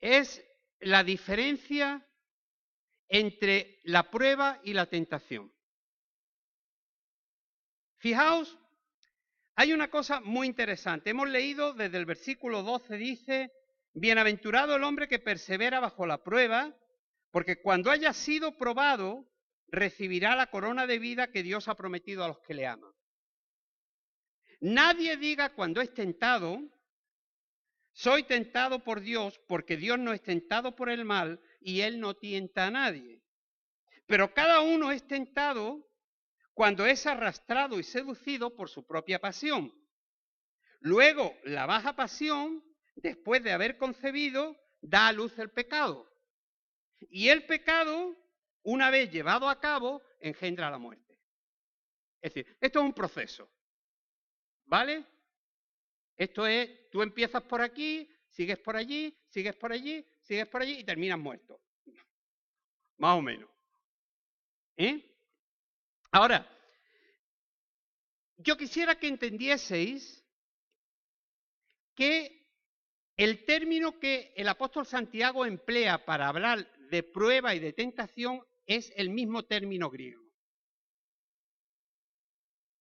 Es 0.00 0.44
la 0.80 1.02
diferencia 1.02 2.06
entre 3.08 3.80
la 3.84 4.10
prueba 4.10 4.60
y 4.62 4.74
la 4.74 4.86
tentación. 4.86 5.52
Fijaos, 7.96 8.58
hay 9.56 9.72
una 9.72 9.90
cosa 9.90 10.20
muy 10.20 10.46
interesante. 10.46 11.10
Hemos 11.10 11.28
leído 11.28 11.72
desde 11.72 11.98
el 11.98 12.06
versículo 12.06 12.62
12, 12.62 12.96
dice, 12.96 13.50
Bienaventurado 13.94 14.76
el 14.76 14.84
hombre 14.84 15.08
que 15.08 15.18
persevera 15.18 15.80
bajo 15.80 16.06
la 16.06 16.22
prueba, 16.22 16.76
porque 17.32 17.60
cuando 17.60 17.90
haya 17.90 18.12
sido 18.12 18.56
probado, 18.56 19.26
recibirá 19.66 20.36
la 20.36 20.48
corona 20.48 20.86
de 20.86 20.98
vida 20.98 21.30
que 21.30 21.42
Dios 21.42 21.66
ha 21.68 21.74
prometido 21.74 22.22
a 22.22 22.28
los 22.28 22.38
que 22.40 22.54
le 22.54 22.66
aman. 22.66 22.92
Nadie 24.60 25.16
diga 25.16 25.54
cuando 25.54 25.80
es 25.80 25.92
tentado, 25.94 26.60
soy 27.92 28.24
tentado 28.24 28.82
por 28.82 29.00
Dios, 29.00 29.40
porque 29.46 29.76
Dios 29.76 29.98
no 29.98 30.12
es 30.12 30.22
tentado 30.22 30.74
por 30.74 30.88
el 30.88 31.04
mal 31.04 31.40
y 31.60 31.80
Él 31.82 32.00
no 32.00 32.14
tienta 32.14 32.66
a 32.66 32.70
nadie. 32.70 33.22
Pero 34.06 34.32
cada 34.34 34.60
uno 34.60 34.90
es 34.90 35.06
tentado 35.06 35.86
cuando 36.54 36.86
es 36.86 37.06
arrastrado 37.06 37.78
y 37.78 37.84
seducido 37.84 38.56
por 38.56 38.68
su 38.68 38.84
propia 38.86 39.20
pasión. 39.20 39.72
Luego, 40.80 41.36
la 41.44 41.66
baja 41.66 41.94
pasión, 41.94 42.64
después 42.96 43.42
de 43.44 43.52
haber 43.52 43.76
concebido, 43.78 44.56
da 44.80 45.08
a 45.08 45.12
luz 45.12 45.38
el 45.38 45.50
pecado. 45.50 46.08
Y 47.10 47.28
el 47.28 47.46
pecado, 47.46 48.16
una 48.62 48.90
vez 48.90 49.10
llevado 49.10 49.48
a 49.48 49.60
cabo, 49.60 50.02
engendra 50.20 50.70
la 50.70 50.78
muerte. 50.78 51.20
Es 52.20 52.34
decir, 52.34 52.56
esto 52.60 52.80
es 52.80 52.84
un 52.84 52.94
proceso. 52.94 53.48
¿Vale? 54.68 55.04
Esto 56.16 56.46
es, 56.46 56.90
tú 56.90 57.00
empiezas 57.02 57.42
por 57.42 57.62
aquí, 57.62 58.08
sigues 58.28 58.58
por 58.58 58.76
allí, 58.76 59.16
sigues 59.28 59.56
por 59.56 59.72
allí, 59.72 60.06
sigues 60.22 60.46
por 60.46 60.62
allí 60.62 60.78
y 60.78 60.84
terminas 60.84 61.18
muerto. 61.18 61.60
Más 62.98 63.16
o 63.16 63.22
menos. 63.22 63.48
¿Eh? 64.76 65.02
Ahora, 66.12 66.46
yo 68.36 68.56
quisiera 68.56 68.98
que 68.98 69.08
entendieseis 69.08 70.24
que 71.94 72.46
el 73.16 73.44
término 73.44 73.98
que 73.98 74.32
el 74.36 74.48
apóstol 74.48 74.86
Santiago 74.86 75.46
emplea 75.46 76.04
para 76.04 76.28
hablar 76.28 76.70
de 76.90 77.02
prueba 77.02 77.54
y 77.54 77.58
de 77.58 77.72
tentación 77.72 78.44
es 78.66 78.92
el 78.96 79.10
mismo 79.10 79.44
término 79.44 79.88
griego. 79.88 80.22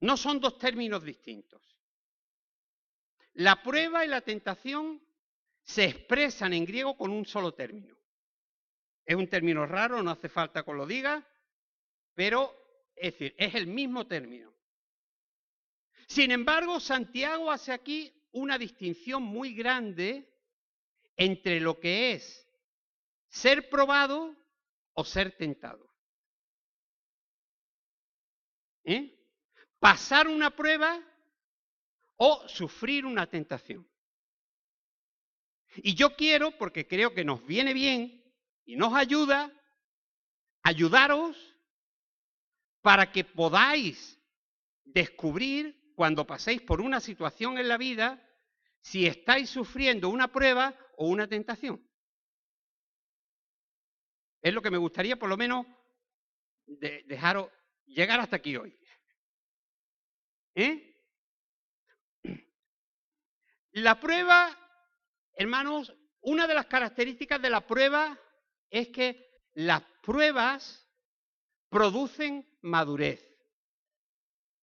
No 0.01 0.17
son 0.17 0.39
dos 0.39 0.59
términos 0.59 1.03
distintos. 1.03 1.76
La 3.37 3.61
prueba 3.61 4.03
y 4.03 4.07
la 4.07 4.21
tentación 4.21 4.99
se 5.63 5.85
expresan 5.85 6.53
en 6.53 6.65
griego 6.65 6.97
con 6.97 7.11
un 7.11 7.23
solo 7.23 7.53
término. 7.53 7.95
Es 9.05 9.15
un 9.15 9.27
término 9.27 9.67
raro, 9.67 10.01
no 10.01 10.09
hace 10.09 10.27
falta 10.27 10.63
que 10.63 10.73
lo 10.73 10.87
diga, 10.87 11.23
pero 12.15 12.51
es 12.95 13.13
decir, 13.13 13.35
es 13.37 13.53
el 13.53 13.67
mismo 13.67 14.07
término. 14.07 14.51
Sin 16.07 16.31
embargo, 16.31 16.79
Santiago 16.79 17.51
hace 17.51 17.71
aquí 17.71 18.11
una 18.31 18.57
distinción 18.57 19.21
muy 19.21 19.53
grande 19.53 20.27
entre 21.15 21.59
lo 21.59 21.79
que 21.79 22.13
es 22.13 22.49
ser 23.29 23.69
probado 23.69 24.35
o 24.93 25.05
ser 25.05 25.37
tentado. 25.37 25.87
¿Eh? 28.83 29.15
Pasar 29.77 30.27
una 30.27 30.49
prueba 30.49 30.99
o 32.17 32.47
sufrir 32.47 33.05
una 33.05 33.27
tentación. 33.27 33.87
Y 35.77 35.95
yo 35.95 36.15
quiero, 36.15 36.57
porque 36.57 36.87
creo 36.87 37.13
que 37.13 37.23
nos 37.23 37.45
viene 37.45 37.73
bien 37.73 38.23
y 38.65 38.75
nos 38.75 38.93
ayuda, 38.93 39.51
ayudaros 40.63 41.37
para 42.81 43.11
que 43.11 43.23
podáis 43.23 44.19
descubrir 44.83 45.93
cuando 45.95 46.25
paséis 46.25 46.61
por 46.61 46.81
una 46.81 46.99
situación 46.99 47.57
en 47.57 47.67
la 47.67 47.77
vida 47.77 48.23
si 48.81 49.05
estáis 49.05 49.49
sufriendo 49.49 50.09
una 50.09 50.31
prueba 50.31 50.75
o 50.97 51.07
una 51.07 51.27
tentación. 51.27 51.85
Es 54.41 54.53
lo 54.53 54.61
que 54.61 54.71
me 54.71 54.77
gustaría 54.77 55.17
por 55.17 55.29
lo 55.29 55.37
menos 55.37 55.65
dejaros 56.65 57.49
llegar 57.85 58.19
hasta 58.19 58.37
aquí 58.37 58.55
hoy. 58.55 58.77
¿Eh? 60.55 60.86
La 63.77 63.99
prueba, 63.99 64.57
hermanos, 65.33 65.93
una 66.21 66.47
de 66.47 66.55
las 66.55 66.65
características 66.65 67.39
de 67.39 67.51
la 67.51 67.67
prueba 67.67 68.19
es 68.71 68.87
que 68.87 69.23
las 69.53 69.83
pruebas 70.01 70.89
producen 71.69 72.49
madurez. 72.61 73.23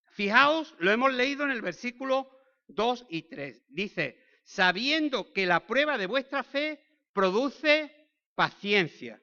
Fijaos, 0.06 0.74
lo 0.78 0.90
hemos 0.90 1.12
leído 1.12 1.44
en 1.44 1.52
el 1.52 1.62
versículo 1.62 2.28
2 2.66 3.06
y 3.08 3.28
3. 3.28 3.64
Dice, 3.68 4.20
sabiendo 4.42 5.32
que 5.32 5.46
la 5.46 5.64
prueba 5.64 5.96
de 5.96 6.06
vuestra 6.06 6.42
fe 6.42 6.84
produce 7.12 8.10
paciencia, 8.34 9.22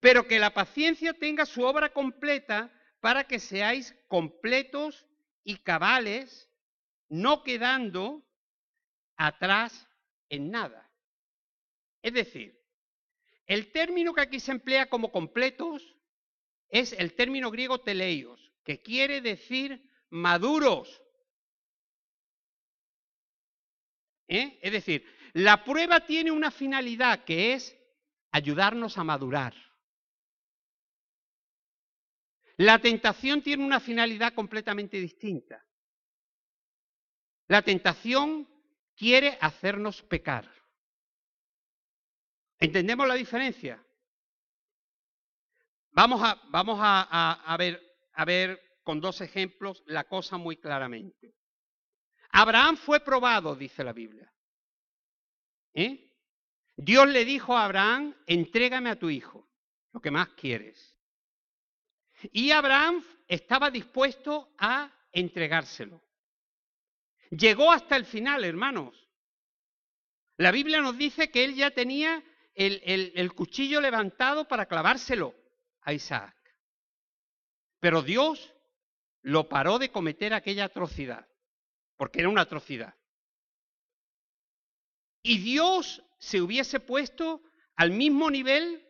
pero 0.00 0.28
que 0.28 0.38
la 0.38 0.52
paciencia 0.52 1.14
tenga 1.14 1.46
su 1.46 1.62
obra 1.62 1.94
completa 1.94 2.70
para 3.00 3.24
que 3.24 3.38
seáis 3.38 3.96
completos 4.06 5.06
y 5.44 5.56
cabales, 5.62 6.51
no 7.12 7.42
quedando 7.42 8.24
atrás 9.16 9.86
en 10.30 10.50
nada. 10.50 10.90
Es 12.00 12.14
decir, 12.14 12.58
el 13.46 13.70
término 13.70 14.14
que 14.14 14.22
aquí 14.22 14.40
se 14.40 14.50
emplea 14.50 14.88
como 14.88 15.12
completos 15.12 15.94
es 16.70 16.94
el 16.94 17.14
término 17.14 17.50
griego 17.50 17.82
teleios, 17.82 18.50
que 18.64 18.80
quiere 18.80 19.20
decir 19.20 19.86
maduros. 20.08 21.02
¿Eh? 24.26 24.58
Es 24.62 24.72
decir, 24.72 25.06
la 25.34 25.64
prueba 25.64 26.06
tiene 26.06 26.30
una 26.30 26.50
finalidad 26.50 27.24
que 27.24 27.52
es 27.52 27.76
ayudarnos 28.30 28.96
a 28.96 29.04
madurar. 29.04 29.54
La 32.56 32.78
tentación 32.78 33.42
tiene 33.42 33.66
una 33.66 33.80
finalidad 33.80 34.32
completamente 34.32 34.96
distinta. 34.96 35.62
La 37.52 37.60
tentación 37.60 38.48
quiere 38.96 39.36
hacernos 39.38 40.00
pecar. 40.04 40.50
¿Entendemos 42.58 43.06
la 43.06 43.12
diferencia? 43.12 43.78
Vamos 45.90 46.22
a, 46.22 47.56
ver 47.58 48.08
a 48.14 48.24
ver 48.24 48.78
con 48.82 49.02
dos 49.02 49.20
ejemplos 49.20 49.82
la 49.84 50.04
cosa 50.04 50.38
muy 50.38 50.56
claramente. 50.56 51.34
Abraham 52.30 52.78
fue 52.78 53.00
probado, 53.00 53.54
dice 53.54 53.84
la 53.84 53.92
Biblia. 53.92 54.32
¿Eh? 55.74 56.10
Dios 56.74 57.06
le 57.06 57.26
dijo 57.26 57.54
a 57.54 57.66
Abraham, 57.66 58.16
entrégame 58.26 58.88
a 58.88 58.98
tu 58.98 59.10
hijo, 59.10 59.46
lo 59.92 60.00
que 60.00 60.10
más 60.10 60.28
quieres. 60.28 60.96
Y 62.32 62.50
Abraham 62.50 63.04
estaba 63.28 63.70
dispuesto 63.70 64.54
a 64.56 64.90
entregárselo. 65.12 66.02
Llegó 67.32 67.72
hasta 67.72 67.96
el 67.96 68.04
final, 68.04 68.44
hermanos. 68.44 69.08
La 70.36 70.50
Biblia 70.50 70.82
nos 70.82 70.98
dice 70.98 71.30
que 71.30 71.44
él 71.44 71.54
ya 71.54 71.70
tenía 71.70 72.22
el, 72.54 73.32
cuchillo 73.32 73.80
levantado 73.80 74.46
para 74.46 74.66
clavárselo 74.66 75.34
a 75.80 75.94
Isaac. 75.94 76.36
Pero 77.80 78.02
Dios 78.02 78.54
lo 79.22 79.48
paró 79.48 79.78
de 79.78 79.90
cometer 79.90 80.34
aquella 80.34 80.66
atrocidad, 80.66 81.26
porque 81.96 82.20
era 82.20 82.28
una 82.28 82.42
atrocidad. 82.42 82.94
Y 85.22 85.38
Dios 85.38 86.02
se 86.18 86.42
hubiese 86.42 86.80
puesto 86.80 87.42
al 87.76 87.92
mismo 87.92 88.30
nivel 88.30 88.86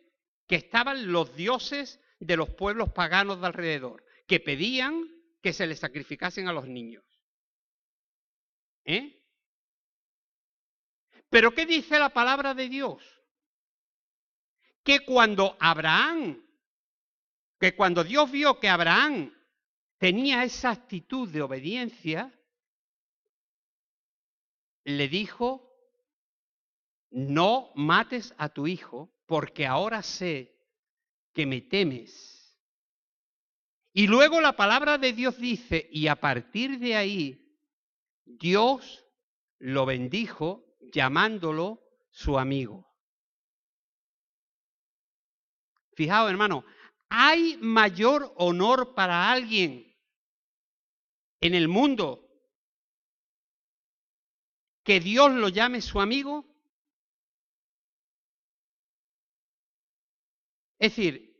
que 0.47 0.57
estaban 0.57 1.13
los 1.13 1.33
dioses 1.37 2.01
de 2.19 2.35
los 2.35 2.49
pueblos 2.49 2.91
paganos 2.91 3.39
de 3.39 3.47
alrededor, 3.47 4.03
que 4.27 4.41
pedían 4.41 5.07
que 5.41 5.53
se 5.53 5.65
les 5.65 5.79
sacrificasen 5.79 6.49
a 6.49 6.53
los 6.53 6.67
niños. 6.67 7.12
¿Eh? 8.85 9.19
Pero 11.29 11.53
¿qué 11.53 11.65
dice 11.65 11.97
la 11.99 12.09
palabra 12.09 12.53
de 12.53 12.69
Dios? 12.69 13.03
Que 14.83 15.05
cuando 15.05 15.57
Abraham 15.59 16.43
que 17.63 17.77
cuando 17.77 18.03
Dios 18.03 18.29
vio 18.29 18.59
que 18.59 18.67
Abraham 18.67 19.33
tenía 19.97 20.43
esa 20.43 20.71
actitud 20.71 21.29
de 21.29 21.41
obediencia, 21.41 22.37
le 24.83 25.07
dijo, 25.07 25.73
no 27.09 27.71
mates 27.75 28.35
a 28.37 28.49
tu 28.49 28.67
hijo, 28.67 29.15
porque 29.25 29.65
ahora 29.65 30.03
sé 30.03 30.59
que 31.31 31.45
me 31.45 31.61
temes. 31.61 32.61
Y 33.93 34.07
luego 34.07 34.41
la 34.41 34.57
palabra 34.57 34.97
de 34.97 35.13
Dios 35.13 35.37
dice, 35.37 35.87
y 35.89 36.07
a 36.07 36.17
partir 36.17 36.79
de 36.79 36.97
ahí, 36.97 37.42
Dios 38.25 39.05
lo 39.59 39.85
bendijo 39.85 40.63
llamándolo 40.91 41.81
su 42.11 42.37
amigo. 42.37 42.87
Fijaos, 45.95 46.29
hermano, 46.29 46.65
¿Hay 47.15 47.57
mayor 47.57 48.33
honor 48.37 48.95
para 48.95 49.31
alguien 49.31 49.95
en 51.41 51.53
el 51.53 51.67
mundo 51.67 52.27
que 54.83 54.99
Dios 54.99 55.31
lo 55.31 55.49
llame 55.49 55.79
su 55.81 56.01
amigo? 56.01 56.43
Es 60.79 60.95
decir, 60.95 61.37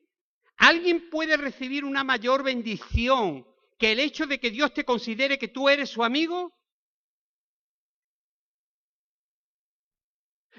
¿alguien 0.58 1.10
puede 1.10 1.38
recibir 1.38 1.86
una 1.86 2.04
mayor 2.04 2.44
bendición 2.44 3.44
que 3.80 3.94
el 3.94 4.00
hecho 4.00 4.28
de 4.28 4.40
que 4.40 4.52
Dios 4.52 4.76
te 4.76 4.86
considere 4.86 5.40
que 5.40 5.48
tú 5.48 5.70
eres 5.70 5.90
su 5.90 6.04
amigo? 6.04 6.54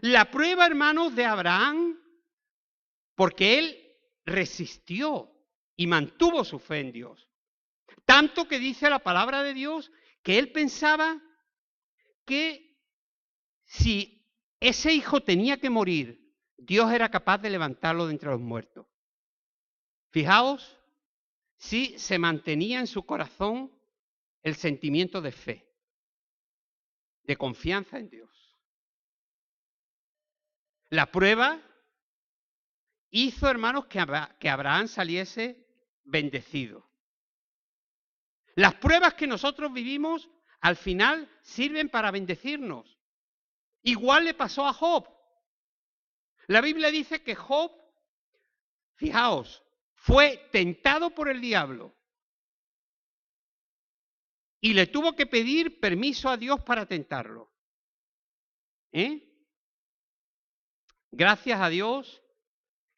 La 0.04 0.30
prueba, 0.30 0.66
hermanos, 0.66 1.14
de 1.16 1.24
Abraham, 1.24 1.98
porque 3.14 3.58
él 3.58 3.96
resistió 4.26 5.32
y 5.76 5.86
mantuvo 5.86 6.44
su 6.44 6.58
fe 6.58 6.80
en 6.80 6.92
Dios. 6.92 7.26
Tanto 8.04 8.46
que 8.46 8.58
dice 8.58 8.90
la 8.90 8.98
palabra 8.98 9.42
de 9.42 9.54
Dios 9.54 9.90
que 10.22 10.38
él 10.38 10.52
pensaba 10.52 11.22
que 12.26 12.78
si 13.64 14.28
ese 14.60 14.92
hijo 14.92 15.22
tenía 15.22 15.56
que 15.56 15.70
morir, 15.70 16.36
Dios 16.58 16.92
era 16.92 17.10
capaz 17.10 17.38
de 17.38 17.48
levantarlo 17.48 18.04
de 18.04 18.12
entre 18.12 18.28
los 18.28 18.40
muertos. 18.40 18.86
Fijaos 20.10 20.78
si 21.56 21.98
se 21.98 22.18
mantenía 22.18 22.78
en 22.78 22.88
su 22.88 23.06
corazón 23.06 23.72
el 24.42 24.54
sentimiento 24.56 25.22
de 25.22 25.32
fe, 25.32 25.66
de 27.22 27.36
confianza 27.38 27.98
en 27.98 28.10
Dios. 28.10 28.43
La 30.90 31.10
prueba 31.10 31.60
hizo, 33.10 33.48
hermanos, 33.48 33.86
que 33.86 34.48
Abraham 34.48 34.88
saliese 34.88 35.66
bendecido. 36.04 36.88
Las 38.54 38.74
pruebas 38.74 39.14
que 39.14 39.26
nosotros 39.26 39.72
vivimos 39.72 40.30
al 40.60 40.76
final 40.76 41.30
sirven 41.42 41.88
para 41.88 42.10
bendecirnos. 42.10 42.98
Igual 43.82 44.24
le 44.24 44.34
pasó 44.34 44.66
a 44.66 44.72
Job. 44.72 45.08
La 46.46 46.60
Biblia 46.60 46.90
dice 46.90 47.22
que 47.22 47.34
Job, 47.34 47.72
fijaos, 48.94 49.62
fue 49.94 50.48
tentado 50.52 51.10
por 51.10 51.28
el 51.28 51.40
diablo 51.40 51.94
y 54.60 54.72
le 54.72 54.86
tuvo 54.86 55.14
que 55.14 55.26
pedir 55.26 55.80
permiso 55.80 56.30
a 56.30 56.38
Dios 56.38 56.62
para 56.62 56.86
tentarlo. 56.86 57.52
¿Eh? 58.92 59.33
Gracias 61.16 61.60
a 61.60 61.68
Dios 61.68 62.22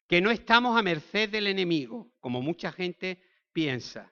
que 0.07 0.21
no 0.21 0.31
estamos 0.31 0.75
a 0.75 0.81
merced 0.81 1.29
del 1.29 1.45
enemigo, 1.45 2.11
como 2.19 2.41
mucha 2.41 2.71
gente 2.71 3.21
piensa, 3.53 4.11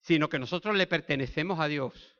sino 0.00 0.30
que 0.30 0.38
nosotros 0.38 0.74
le 0.74 0.86
pertenecemos 0.86 1.60
a 1.60 1.68
Dios. 1.68 2.16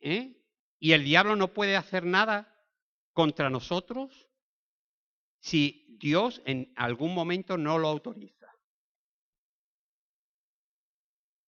¿Eh? 0.00 0.44
Y 0.78 0.92
el 0.92 1.04
diablo 1.04 1.34
no 1.34 1.54
puede 1.54 1.76
hacer 1.76 2.04
nada 2.04 2.62
contra 3.14 3.48
nosotros 3.48 4.28
si 5.40 5.96
Dios 5.98 6.42
en 6.44 6.74
algún 6.76 7.14
momento 7.14 7.56
no 7.56 7.78
lo 7.78 7.88
autoriza. 7.88 8.54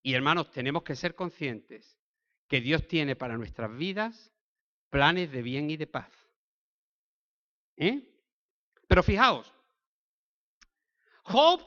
Y 0.03 0.15
hermanos, 0.15 0.51
tenemos 0.53 0.85
que 0.85 0.97
ser 0.97 1.15
conscientes 1.15 1.99
que 2.49 2.63
Dios 2.63 2.89
tiene 2.89 3.15
para 3.15 3.37
nuestras 3.37 3.77
vidas 3.77 4.33
planes 4.89 5.31
de 5.31 5.43
bien 5.43 5.69
y 5.69 5.77
de 5.77 5.87
paz. 5.87 6.28
Pero 8.89 9.03
fijaos, 9.03 9.53
Job 11.23 11.63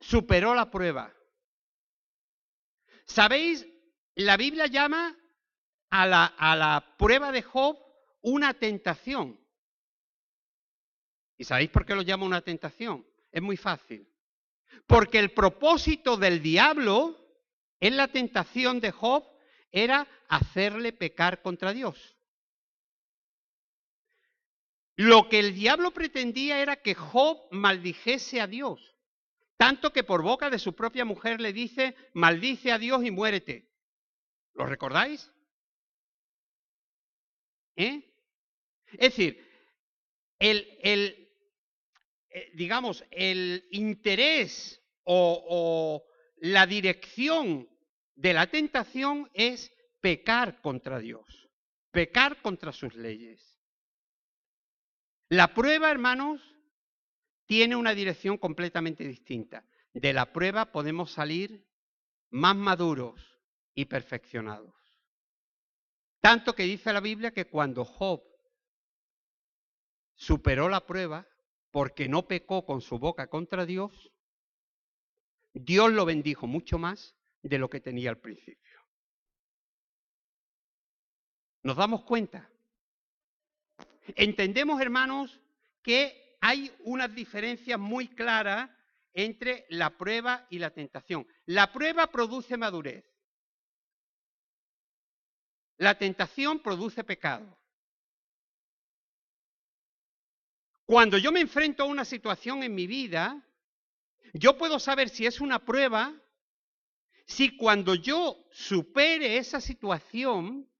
superó 0.00 0.54
la 0.54 0.70
prueba. 0.70 1.12
¿Sabéis? 3.06 3.66
La 4.16 4.36
Biblia 4.36 4.66
llama 4.66 5.16
a 5.90 6.06
la, 6.06 6.24
a 6.26 6.56
la 6.56 6.96
prueba 6.98 7.32
de 7.32 7.42
Job 7.42 7.78
una 8.22 8.54
tentación. 8.54 9.40
¿Y 11.38 11.44
sabéis 11.44 11.70
por 11.70 11.84
qué 11.84 11.94
lo 11.94 12.02
llama 12.02 12.26
una 12.26 12.40
tentación? 12.40 13.06
Es 13.30 13.42
muy 13.42 13.56
fácil. 13.56 14.10
Porque 14.86 15.18
el 15.18 15.32
propósito 15.32 16.16
del 16.16 16.42
diablo 16.42 17.16
en 17.80 17.96
la 17.96 18.08
tentación 18.08 18.80
de 18.80 18.90
Job 18.90 19.24
era 19.70 20.06
hacerle 20.28 20.92
pecar 20.92 21.42
contra 21.42 21.72
Dios. 21.72 22.15
Lo 24.96 25.28
que 25.28 25.38
el 25.38 25.54
diablo 25.54 25.90
pretendía 25.92 26.60
era 26.60 26.76
que 26.76 26.94
Job 26.94 27.48
maldijese 27.50 28.40
a 28.40 28.46
Dios, 28.46 28.96
tanto 29.58 29.92
que 29.92 30.04
por 30.04 30.22
boca 30.22 30.48
de 30.48 30.58
su 30.58 30.74
propia 30.74 31.04
mujer 31.04 31.40
le 31.40 31.52
dice, 31.52 31.94
maldice 32.14 32.72
a 32.72 32.78
Dios 32.78 33.04
y 33.04 33.10
muérete. 33.10 33.68
¿Lo 34.54 34.64
recordáis? 34.64 35.30
¿Eh? 37.76 38.10
Es 38.92 39.16
decir, 39.16 39.46
el, 40.38 40.78
el 40.82 41.26
eh, 42.36 42.50
digamos, 42.54 43.04
el 43.10 43.66
interés 43.70 44.82
o, 45.04 45.44
o 45.48 46.04
la 46.38 46.66
dirección 46.66 47.68
de 48.14 48.32
la 48.34 48.46
tentación 48.46 49.30
es 49.34 49.72
pecar 50.00 50.60
contra 50.60 50.98
Dios, 50.98 51.50
pecar 51.90 52.40
contra 52.42 52.72
sus 52.72 52.94
leyes. 52.94 53.45
La 55.28 55.54
prueba, 55.54 55.90
hermanos, 55.90 56.40
tiene 57.46 57.76
una 57.76 57.94
dirección 57.94 58.38
completamente 58.38 59.06
distinta. 59.06 59.64
De 59.92 60.12
la 60.12 60.32
prueba 60.32 60.72
podemos 60.72 61.12
salir 61.12 61.66
más 62.30 62.54
maduros 62.54 63.40
y 63.74 63.86
perfeccionados. 63.86 64.74
Tanto 66.20 66.54
que 66.54 66.64
dice 66.64 66.92
la 66.92 67.00
Biblia 67.00 67.32
que 67.32 67.46
cuando 67.46 67.84
Job 67.84 68.22
superó 70.14 70.68
la 70.68 70.84
prueba, 70.86 71.26
porque 71.70 72.08
no 72.08 72.26
pecó 72.26 72.64
con 72.64 72.80
su 72.80 72.98
boca 72.98 73.28
contra 73.28 73.66
Dios, 73.66 74.12
Dios 75.52 75.92
lo 75.92 76.04
bendijo 76.04 76.46
mucho 76.46 76.78
más 76.78 77.16
de 77.42 77.58
lo 77.58 77.68
que 77.68 77.80
tenía 77.80 78.10
al 78.10 78.18
principio. 78.18 78.80
¿Nos 81.62 81.76
damos 81.76 82.04
cuenta? 82.04 82.50
Entendemos, 84.14 84.80
hermanos, 84.80 85.40
que 85.82 86.36
hay 86.40 86.72
unas 86.84 87.14
diferencias 87.14 87.78
muy 87.78 88.08
claras 88.08 88.70
entre 89.12 89.66
la 89.70 89.96
prueba 89.96 90.46
y 90.50 90.58
la 90.58 90.70
tentación. 90.70 91.26
La 91.46 91.72
prueba 91.72 92.06
produce 92.08 92.56
madurez. 92.56 93.04
La 95.78 95.98
tentación 95.98 96.60
produce 96.60 97.02
pecado. 97.04 97.58
Cuando 100.84 101.18
yo 101.18 101.32
me 101.32 101.40
enfrento 101.40 101.82
a 101.82 101.86
una 101.86 102.04
situación 102.04 102.62
en 102.62 102.74
mi 102.74 102.86
vida, 102.86 103.42
yo 104.32 104.56
puedo 104.56 104.78
saber 104.78 105.08
si 105.08 105.26
es 105.26 105.40
una 105.40 105.64
prueba, 105.64 106.14
si 107.26 107.56
cuando 107.56 107.94
yo 107.94 108.46
supere 108.52 109.38
esa 109.38 109.60
situación, 109.60 110.70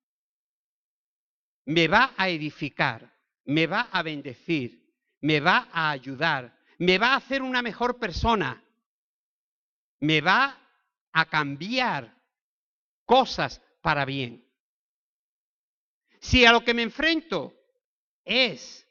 me 1.64 1.88
va 1.88 2.14
a 2.16 2.28
edificar 2.28 3.15
me 3.46 3.66
va 3.66 3.88
a 3.92 4.02
bendecir, 4.02 4.84
me 5.20 5.40
va 5.40 5.68
a 5.72 5.90
ayudar, 5.90 6.56
me 6.78 6.98
va 6.98 7.12
a 7.12 7.16
hacer 7.16 7.42
una 7.42 7.62
mejor 7.62 7.98
persona, 7.98 8.62
me 10.00 10.20
va 10.20 10.60
a 11.12 11.24
cambiar 11.26 12.14
cosas 13.04 13.62
para 13.80 14.04
bien. 14.04 14.44
Si 16.20 16.44
a 16.44 16.52
lo 16.52 16.64
que 16.64 16.74
me 16.74 16.82
enfrento 16.82 17.54
es 18.24 18.86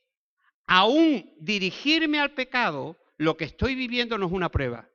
aún 0.66 1.34
dirigirme 1.40 2.20
al 2.20 2.32
pecado, 2.32 2.98
lo 3.18 3.38
que 3.38 3.46
estoy 3.46 3.76
viviendo 3.76 4.18
no 4.18 4.28
es 4.28 4.32
una 4.32 4.50
prueba, 4.50 4.90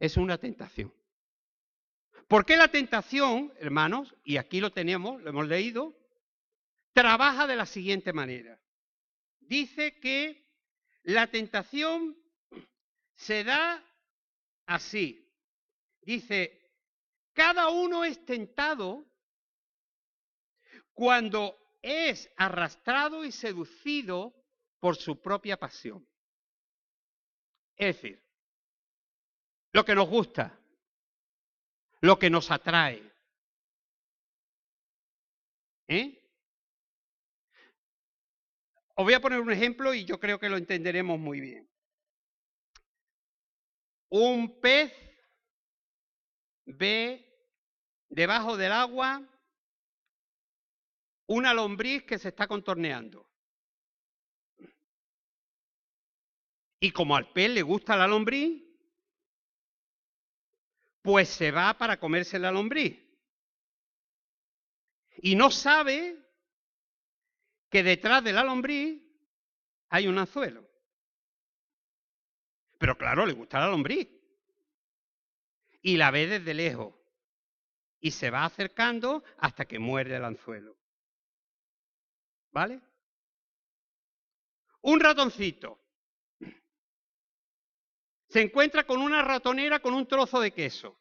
es 0.00 0.16
una 0.16 0.38
tentación. 0.38 0.92
¿Por 2.28 2.44
qué 2.44 2.56
la 2.56 2.68
tentación, 2.68 3.52
hermanos? 3.60 4.14
Y 4.24 4.38
aquí 4.38 4.60
lo 4.60 4.72
tenemos, 4.72 5.22
lo 5.22 5.30
hemos 5.30 5.46
leído, 5.46 5.94
trabaja 6.92 7.46
de 7.46 7.56
la 7.56 7.66
siguiente 7.66 8.12
manera 8.12 8.58
dice 9.48 9.98
que 10.00 10.46
la 11.02 11.26
tentación 11.28 12.16
se 13.14 13.44
da 13.44 13.82
así. 14.66 15.22
Dice, 16.02 16.60
cada 17.32 17.68
uno 17.68 18.04
es 18.04 18.24
tentado 18.24 19.04
cuando 20.92 21.56
es 21.82 22.30
arrastrado 22.36 23.24
y 23.24 23.32
seducido 23.32 24.34
por 24.80 24.96
su 24.96 25.20
propia 25.20 25.56
pasión. 25.56 26.06
Es 27.76 27.96
decir, 27.96 28.22
lo 29.72 29.84
que 29.84 29.94
nos 29.94 30.08
gusta, 30.08 30.58
lo 32.00 32.18
que 32.18 32.30
nos 32.30 32.50
atrae. 32.50 33.02
¿Eh? 35.88 36.25
Os 38.98 39.04
voy 39.04 39.12
a 39.12 39.20
poner 39.20 39.40
un 39.40 39.52
ejemplo 39.52 39.92
y 39.92 40.06
yo 40.06 40.18
creo 40.18 40.38
que 40.38 40.48
lo 40.48 40.56
entenderemos 40.56 41.18
muy 41.18 41.38
bien. 41.40 41.68
Un 44.08 44.58
pez 44.58 44.90
ve 46.64 47.22
debajo 48.08 48.56
del 48.56 48.72
agua 48.72 49.22
una 51.26 51.52
lombriz 51.52 52.04
que 52.04 52.18
se 52.18 52.28
está 52.28 52.46
contorneando. 52.46 53.28
Y 56.80 56.90
como 56.92 57.16
al 57.16 57.30
pez 57.32 57.50
le 57.50 57.62
gusta 57.62 57.96
la 57.96 58.06
lombriz, 58.06 58.62
pues 61.02 61.28
se 61.28 61.50
va 61.50 61.76
para 61.76 62.00
comerse 62.00 62.38
la 62.38 62.50
lombriz. 62.50 62.98
Y 65.18 65.34
no 65.34 65.50
sabe 65.50 66.25
que 67.70 67.82
detrás 67.82 68.22
de 68.22 68.32
la 68.32 68.44
lombriz 68.44 69.02
hay 69.88 70.06
un 70.06 70.18
anzuelo. 70.18 70.66
Pero 72.78 72.96
claro, 72.96 73.26
le 73.26 73.32
gusta 73.32 73.60
la 73.60 73.68
lombriz. 73.68 74.08
Y 75.82 75.96
la 75.96 76.10
ve 76.10 76.26
desde 76.26 76.54
lejos. 76.54 76.94
Y 78.00 78.10
se 78.10 78.30
va 78.30 78.44
acercando 78.44 79.24
hasta 79.38 79.64
que 79.64 79.78
muerde 79.78 80.16
el 80.16 80.24
anzuelo. 80.24 80.76
¿Vale? 82.52 82.80
Un 84.82 85.00
ratoncito 85.00 85.86
se 88.28 88.42
encuentra 88.42 88.84
con 88.84 89.00
una 89.00 89.22
ratonera 89.22 89.80
con 89.80 89.94
un 89.94 90.06
trozo 90.06 90.40
de 90.40 90.52
queso. 90.52 90.98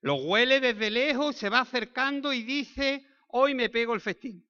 Lo 0.00 0.16
huele 0.16 0.60
desde 0.60 0.90
lejos, 0.90 1.36
se 1.36 1.48
va 1.48 1.60
acercando 1.60 2.32
y 2.32 2.42
dice, 2.42 3.06
hoy 3.28 3.54
me 3.54 3.70
pego 3.70 3.94
el 3.94 4.00
festín. 4.00 4.44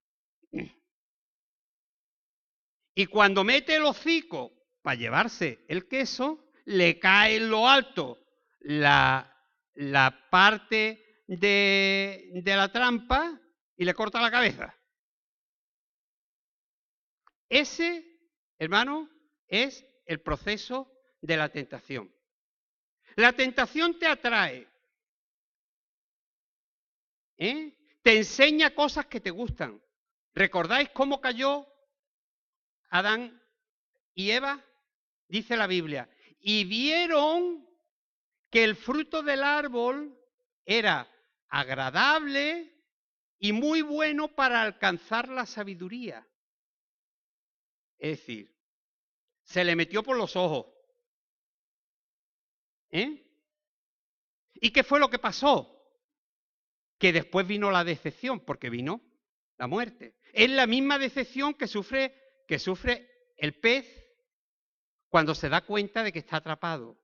Y 2.94 3.06
cuando 3.06 3.42
mete 3.44 3.76
el 3.76 3.84
hocico 3.84 4.52
para 4.82 4.96
llevarse 4.96 5.64
el 5.68 5.88
queso, 5.88 6.52
le 6.64 6.98
cae 6.98 7.36
en 7.36 7.50
lo 7.50 7.68
alto 7.68 8.18
la, 8.60 9.34
la 9.74 10.28
parte 10.30 11.24
de, 11.26 12.30
de 12.34 12.56
la 12.56 12.70
trampa 12.70 13.40
y 13.76 13.84
le 13.84 13.94
corta 13.94 14.20
la 14.20 14.30
cabeza. 14.30 14.74
Ese, 17.48 18.04
hermano, 18.58 19.10
es 19.46 19.84
el 20.06 20.20
proceso 20.20 20.90
de 21.20 21.36
la 21.36 21.48
tentación. 21.48 22.14
La 23.16 23.32
tentación 23.32 23.98
te 23.98 24.06
atrae, 24.06 24.66
¿eh? 27.36 27.76
te 28.02 28.16
enseña 28.16 28.74
cosas 28.74 29.06
que 29.06 29.20
te 29.20 29.30
gustan. 29.30 29.82
¿Recordáis 30.34 30.90
cómo 30.90 31.20
cayó 31.20 31.66
Adán 32.88 33.42
y 34.14 34.30
Eva? 34.30 34.64
Dice 35.28 35.56
la 35.56 35.66
Biblia. 35.66 36.08
Y 36.40 36.64
vieron 36.64 37.66
que 38.50 38.64
el 38.64 38.76
fruto 38.76 39.22
del 39.22 39.42
árbol 39.42 40.18
era 40.64 41.08
agradable 41.48 42.72
y 43.38 43.52
muy 43.52 43.82
bueno 43.82 44.34
para 44.34 44.62
alcanzar 44.62 45.28
la 45.28 45.46
sabiduría. 45.46 46.26
Es 47.98 48.18
decir, 48.18 48.54
se 49.44 49.64
le 49.64 49.76
metió 49.76 50.02
por 50.02 50.16
los 50.16 50.34
ojos. 50.36 50.66
¿Eh? 52.90 53.26
¿Y 54.54 54.70
qué 54.70 54.82
fue 54.82 55.00
lo 55.00 55.08
que 55.08 55.18
pasó? 55.18 55.68
Que 56.98 57.12
después 57.12 57.46
vino 57.46 57.70
la 57.70 57.84
decepción, 57.84 58.40
porque 58.40 58.70
vino 58.70 59.00
la 59.58 59.66
muerte. 59.66 60.16
Es 60.32 60.50
la 60.50 60.66
misma 60.66 60.98
decepción 60.98 61.54
que 61.54 61.66
sufre, 61.66 62.44
que 62.46 62.58
sufre 62.58 63.32
el 63.36 63.58
pez 63.60 63.86
cuando 65.08 65.34
se 65.34 65.48
da 65.48 65.60
cuenta 65.62 66.02
de 66.02 66.12
que 66.12 66.20
está 66.20 66.38
atrapado. 66.38 66.98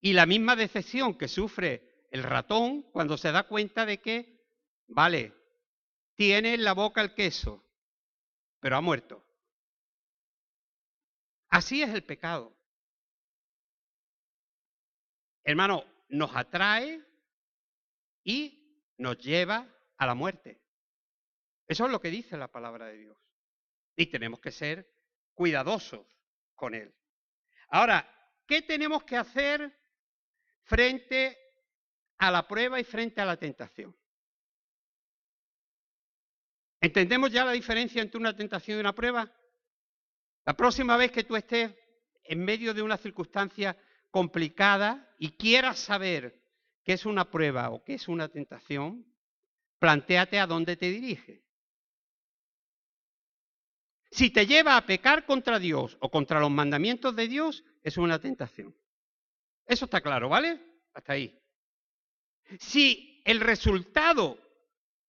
Y 0.00 0.12
la 0.12 0.26
misma 0.26 0.54
decepción 0.54 1.16
que 1.16 1.28
sufre 1.28 2.06
el 2.10 2.22
ratón 2.22 2.82
cuando 2.92 3.16
se 3.16 3.32
da 3.32 3.44
cuenta 3.44 3.86
de 3.86 4.00
que, 4.00 4.46
vale, 4.86 5.32
tiene 6.14 6.54
en 6.54 6.64
la 6.64 6.74
boca 6.74 7.00
el 7.00 7.14
queso, 7.14 7.64
pero 8.60 8.76
ha 8.76 8.80
muerto. 8.80 9.24
Así 11.48 11.82
es 11.82 11.90
el 11.90 12.04
pecado. 12.04 12.54
Hermano, 15.42 15.84
nos 16.08 16.34
atrae 16.34 17.02
y 18.24 18.92
nos 18.98 19.18
lleva 19.18 19.68
a 19.96 20.06
la 20.06 20.14
muerte. 20.14 20.63
Eso 21.66 21.86
es 21.86 21.92
lo 21.92 22.00
que 22.00 22.10
dice 22.10 22.36
la 22.36 22.48
palabra 22.48 22.86
de 22.86 22.98
Dios. 22.98 23.18
Y 23.96 24.06
tenemos 24.06 24.40
que 24.40 24.50
ser 24.50 24.92
cuidadosos 25.34 26.06
con 26.54 26.74
él. 26.74 26.94
Ahora, 27.68 28.08
¿qué 28.46 28.62
tenemos 28.62 29.04
que 29.04 29.16
hacer 29.16 29.72
frente 30.62 31.38
a 32.18 32.30
la 32.30 32.46
prueba 32.46 32.78
y 32.80 32.84
frente 32.84 33.20
a 33.20 33.24
la 33.24 33.36
tentación? 33.36 33.96
¿Entendemos 36.80 37.32
ya 37.32 37.44
la 37.44 37.52
diferencia 37.52 38.02
entre 38.02 38.18
una 38.18 38.36
tentación 38.36 38.76
y 38.76 38.80
una 38.80 38.94
prueba? 38.94 39.32
La 40.44 40.54
próxima 40.54 40.96
vez 40.96 41.10
que 41.10 41.24
tú 41.24 41.34
estés 41.34 41.74
en 42.24 42.44
medio 42.44 42.74
de 42.74 42.82
una 42.82 42.98
circunstancia 42.98 43.76
complicada 44.10 45.14
y 45.18 45.32
quieras 45.32 45.78
saber 45.78 46.42
qué 46.82 46.92
es 46.92 47.06
una 47.06 47.30
prueba 47.30 47.70
o 47.70 47.82
qué 47.82 47.94
es 47.94 48.06
una 48.06 48.28
tentación, 48.28 49.06
plantéate 49.78 50.38
a 50.38 50.46
dónde 50.46 50.76
te 50.76 50.90
dirige. 50.90 51.43
Si 54.14 54.30
te 54.30 54.46
lleva 54.46 54.76
a 54.76 54.86
pecar 54.86 55.26
contra 55.26 55.58
Dios 55.58 55.96
o 55.98 56.08
contra 56.08 56.38
los 56.38 56.48
mandamientos 56.48 57.16
de 57.16 57.26
Dios, 57.26 57.64
es 57.82 57.96
una 57.96 58.20
tentación. 58.20 58.72
Eso 59.66 59.86
está 59.86 60.00
claro, 60.00 60.28
¿vale? 60.28 60.60
Hasta 60.92 61.14
ahí. 61.14 61.36
Si 62.60 63.20
el 63.24 63.40
resultado 63.40 64.38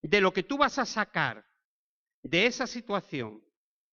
de 0.01 0.21
lo 0.21 0.33
que 0.33 0.41
tú 0.41 0.57
vas 0.57 0.79
a 0.79 0.87
sacar 0.87 1.45
de 2.23 2.47
esa 2.47 2.65
situación 2.65 3.43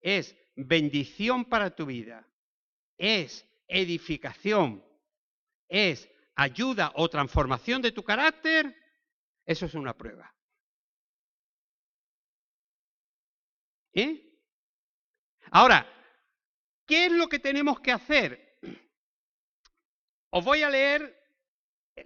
es 0.01 0.35
bendición 0.57 1.45
para 1.45 1.77
tu 1.77 1.85
vida, 1.85 2.27
es 2.97 3.47
edificación, 3.69 4.83
es 5.69 6.09
ayuda 6.37 6.91
o 6.95 7.11
transformación 7.11 7.83
de 7.83 7.93
tu 7.93 8.03
carácter, 8.03 8.75
eso 9.45 9.67
es 9.67 9.75
una 9.75 9.95
prueba. 9.95 10.35
¿Eh? 13.93 14.32
Ahora, 15.55 15.87
¿qué 16.87 17.07
es 17.07 17.13
lo 17.13 17.29
que 17.29 17.39
tenemos 17.39 17.79
que 17.81 17.93
hacer? 17.93 18.59
Os 20.31 20.43
voy 20.43 20.63
a 20.63 20.71
leer 20.71 21.15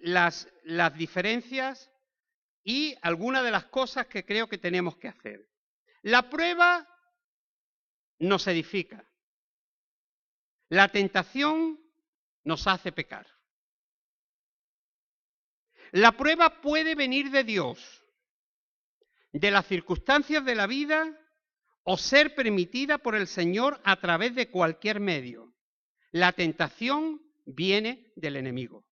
las, 0.01 0.49
diferencias 0.97 1.93
y 2.65 2.97
algunas 3.03 3.45
de 3.45 3.53
las 3.53 3.67
cosas 3.67 4.09
que 4.09 4.25
creo 4.25 4.49
que 4.49 4.59
tenemos 4.59 4.97
que 4.97 5.07
hacer. 5.07 5.49
La 6.03 6.29
prueba 6.29 6.89
nos 8.19 8.49
edifica. 8.49 9.09
La 10.69 10.89
tentación 10.89 11.81
nos 12.43 12.67
hace 12.67 12.91
pecar. 12.91 13.29
La 15.93 16.11
prueba 16.17 16.61
puede 16.61 16.97
venir 16.97 17.31
de 17.31 17.45
Dios, 17.45 18.05
de 19.31 19.53
las 19.53 19.67
circunstancias 19.67 20.45
de 20.45 20.57
la 20.57 20.67
vida 20.67 21.17
o 21.89 21.97
ser 21.97 22.35
permitida 22.35 22.99
por 22.99 23.15
el 23.15 23.29
Señor 23.29 23.81
a 23.85 24.01
través 24.01 24.35
de 24.35 24.51
cualquier 24.51 24.99
medio. 24.99 25.55
La 26.11 26.33
tentación 26.33 27.23
viene 27.45 28.13
del 28.17 28.37
enemigo. 28.37 28.85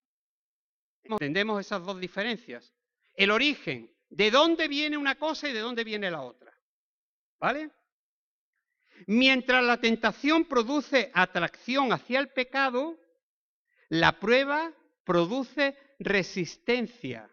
Entendemos 1.03 1.59
esas 1.59 1.83
dos 1.83 1.99
diferencias. 1.99 2.73
El 3.13 3.31
origen, 3.31 3.93
de 4.09 4.31
dónde 4.31 4.69
viene 4.69 4.95
una 4.97 5.15
cosa 5.15 5.49
y 5.49 5.53
de 5.53 5.59
dónde 5.59 5.83
viene 5.83 6.09
la 6.09 6.21
otra. 6.21 6.57
¿Vale? 7.37 7.69
Mientras 9.07 9.61
la 9.61 9.77
tentación 9.81 10.45
produce 10.45 11.11
atracción 11.13 11.91
hacia 11.91 12.19
el 12.19 12.29
pecado, 12.29 12.97
la 13.89 14.21
prueba 14.21 14.73
produce 15.03 15.77
resistencia. 15.99 17.29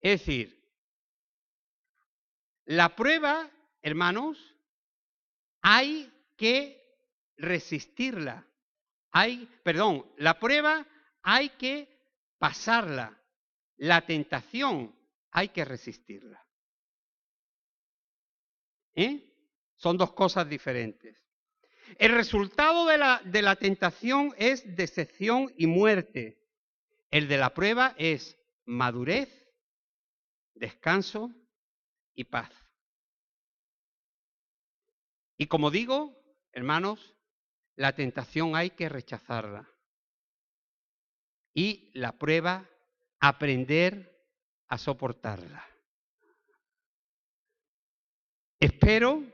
Es 0.00 0.20
decir, 0.20 0.59
la 2.70 2.94
prueba, 2.94 3.50
hermanos, 3.82 4.38
hay 5.60 6.08
que 6.36 6.80
resistirla. 7.36 8.46
Hay, 9.10 9.48
perdón, 9.64 10.06
la 10.18 10.38
prueba 10.38 10.86
hay 11.20 11.48
que 11.48 11.88
pasarla. 12.38 13.20
La 13.76 14.06
tentación 14.06 14.94
hay 15.32 15.48
que 15.48 15.64
resistirla. 15.64 16.46
¿Eh? 18.94 19.18
Son 19.74 19.96
dos 19.96 20.12
cosas 20.12 20.48
diferentes. 20.48 21.20
El 21.98 22.12
resultado 22.12 22.86
de 22.86 22.98
la, 22.98 23.20
de 23.24 23.42
la 23.42 23.56
tentación 23.56 24.32
es 24.38 24.76
decepción 24.76 25.52
y 25.56 25.66
muerte. 25.66 26.38
El 27.10 27.26
de 27.26 27.36
la 27.36 27.52
prueba 27.52 27.96
es 27.98 28.38
madurez, 28.64 29.28
descanso 30.54 31.34
y 32.14 32.24
paz. 32.24 32.50
Y 35.36 35.46
como 35.46 35.70
digo, 35.70 36.16
hermanos, 36.52 37.14
la 37.76 37.94
tentación 37.94 38.56
hay 38.56 38.70
que 38.70 38.88
rechazarla. 38.88 39.68
Y 41.54 41.90
la 41.98 42.18
prueba, 42.18 42.68
aprender 43.18 44.20
a 44.68 44.78
soportarla. 44.78 45.66
Espero 48.60 49.24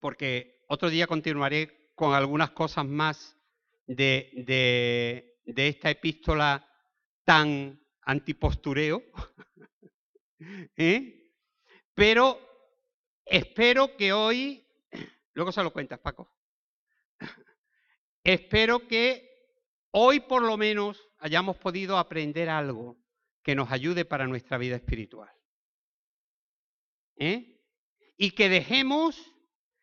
porque 0.00 0.62
otro 0.68 0.90
día 0.90 1.06
continuaré 1.06 1.90
con 1.94 2.12
algunas 2.12 2.50
cosas 2.50 2.84
más 2.84 3.38
de, 3.86 4.30
de, 5.46 5.66
esta 5.68 5.90
epístola 5.90 6.68
tan 7.24 7.82
antipostureo, 8.02 9.02
¿eh? 10.76 11.32
pero 11.94 12.38
espero 13.24 13.96
que 13.96 14.12
hoy 14.12 14.64
Luego 15.34 15.52
se 15.52 15.62
lo 15.62 15.72
cuentas, 15.72 15.98
Paco. 15.98 16.32
Espero 18.24 18.86
que 18.86 19.28
hoy 19.90 20.20
por 20.20 20.42
lo 20.42 20.56
menos 20.56 21.08
hayamos 21.18 21.56
podido 21.58 21.98
aprender 21.98 22.48
algo 22.48 22.96
que 23.42 23.54
nos 23.54 23.70
ayude 23.70 24.04
para 24.04 24.26
nuestra 24.26 24.58
vida 24.58 24.76
espiritual. 24.76 25.30
¿Eh? 27.16 27.60
Y 28.16 28.30
que 28.30 28.48
dejemos 28.48 29.20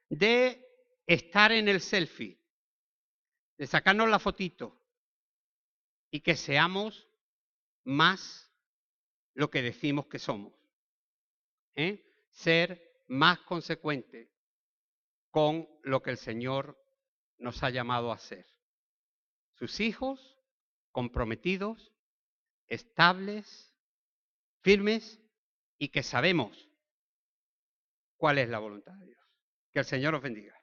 de 0.09 0.65
estar 1.05 1.51
en 1.51 1.67
el 1.67 1.81
selfie, 1.81 2.41
de 3.57 3.67
sacarnos 3.67 4.09
la 4.09 4.19
fotito 4.19 4.81
y 6.09 6.21
que 6.21 6.35
seamos 6.35 7.07
más 7.83 8.40
lo 9.33 9.49
que 9.49 9.61
decimos 9.61 10.07
que 10.07 10.19
somos. 10.19 10.53
¿Eh? 11.75 12.27
Ser 12.29 13.03
más 13.07 13.39
consecuente 13.39 14.31
con 15.29 15.67
lo 15.83 16.01
que 16.01 16.11
el 16.11 16.17
Señor 16.17 16.77
nos 17.37 17.63
ha 17.63 17.69
llamado 17.69 18.11
a 18.11 18.17
ser. 18.17 18.45
Sus 19.55 19.79
hijos 19.79 20.37
comprometidos, 20.91 21.93
estables, 22.67 23.73
firmes 24.61 25.19
y 25.77 25.89
que 25.89 26.03
sabemos 26.03 26.69
cuál 28.17 28.37
es 28.37 28.49
la 28.49 28.59
voluntad 28.59 28.93
de 28.93 29.07
Dios. 29.07 29.19
Que 29.71 29.79
el 29.79 29.85
Señor 29.85 30.15
os 30.15 30.21
bendiga. 30.21 30.60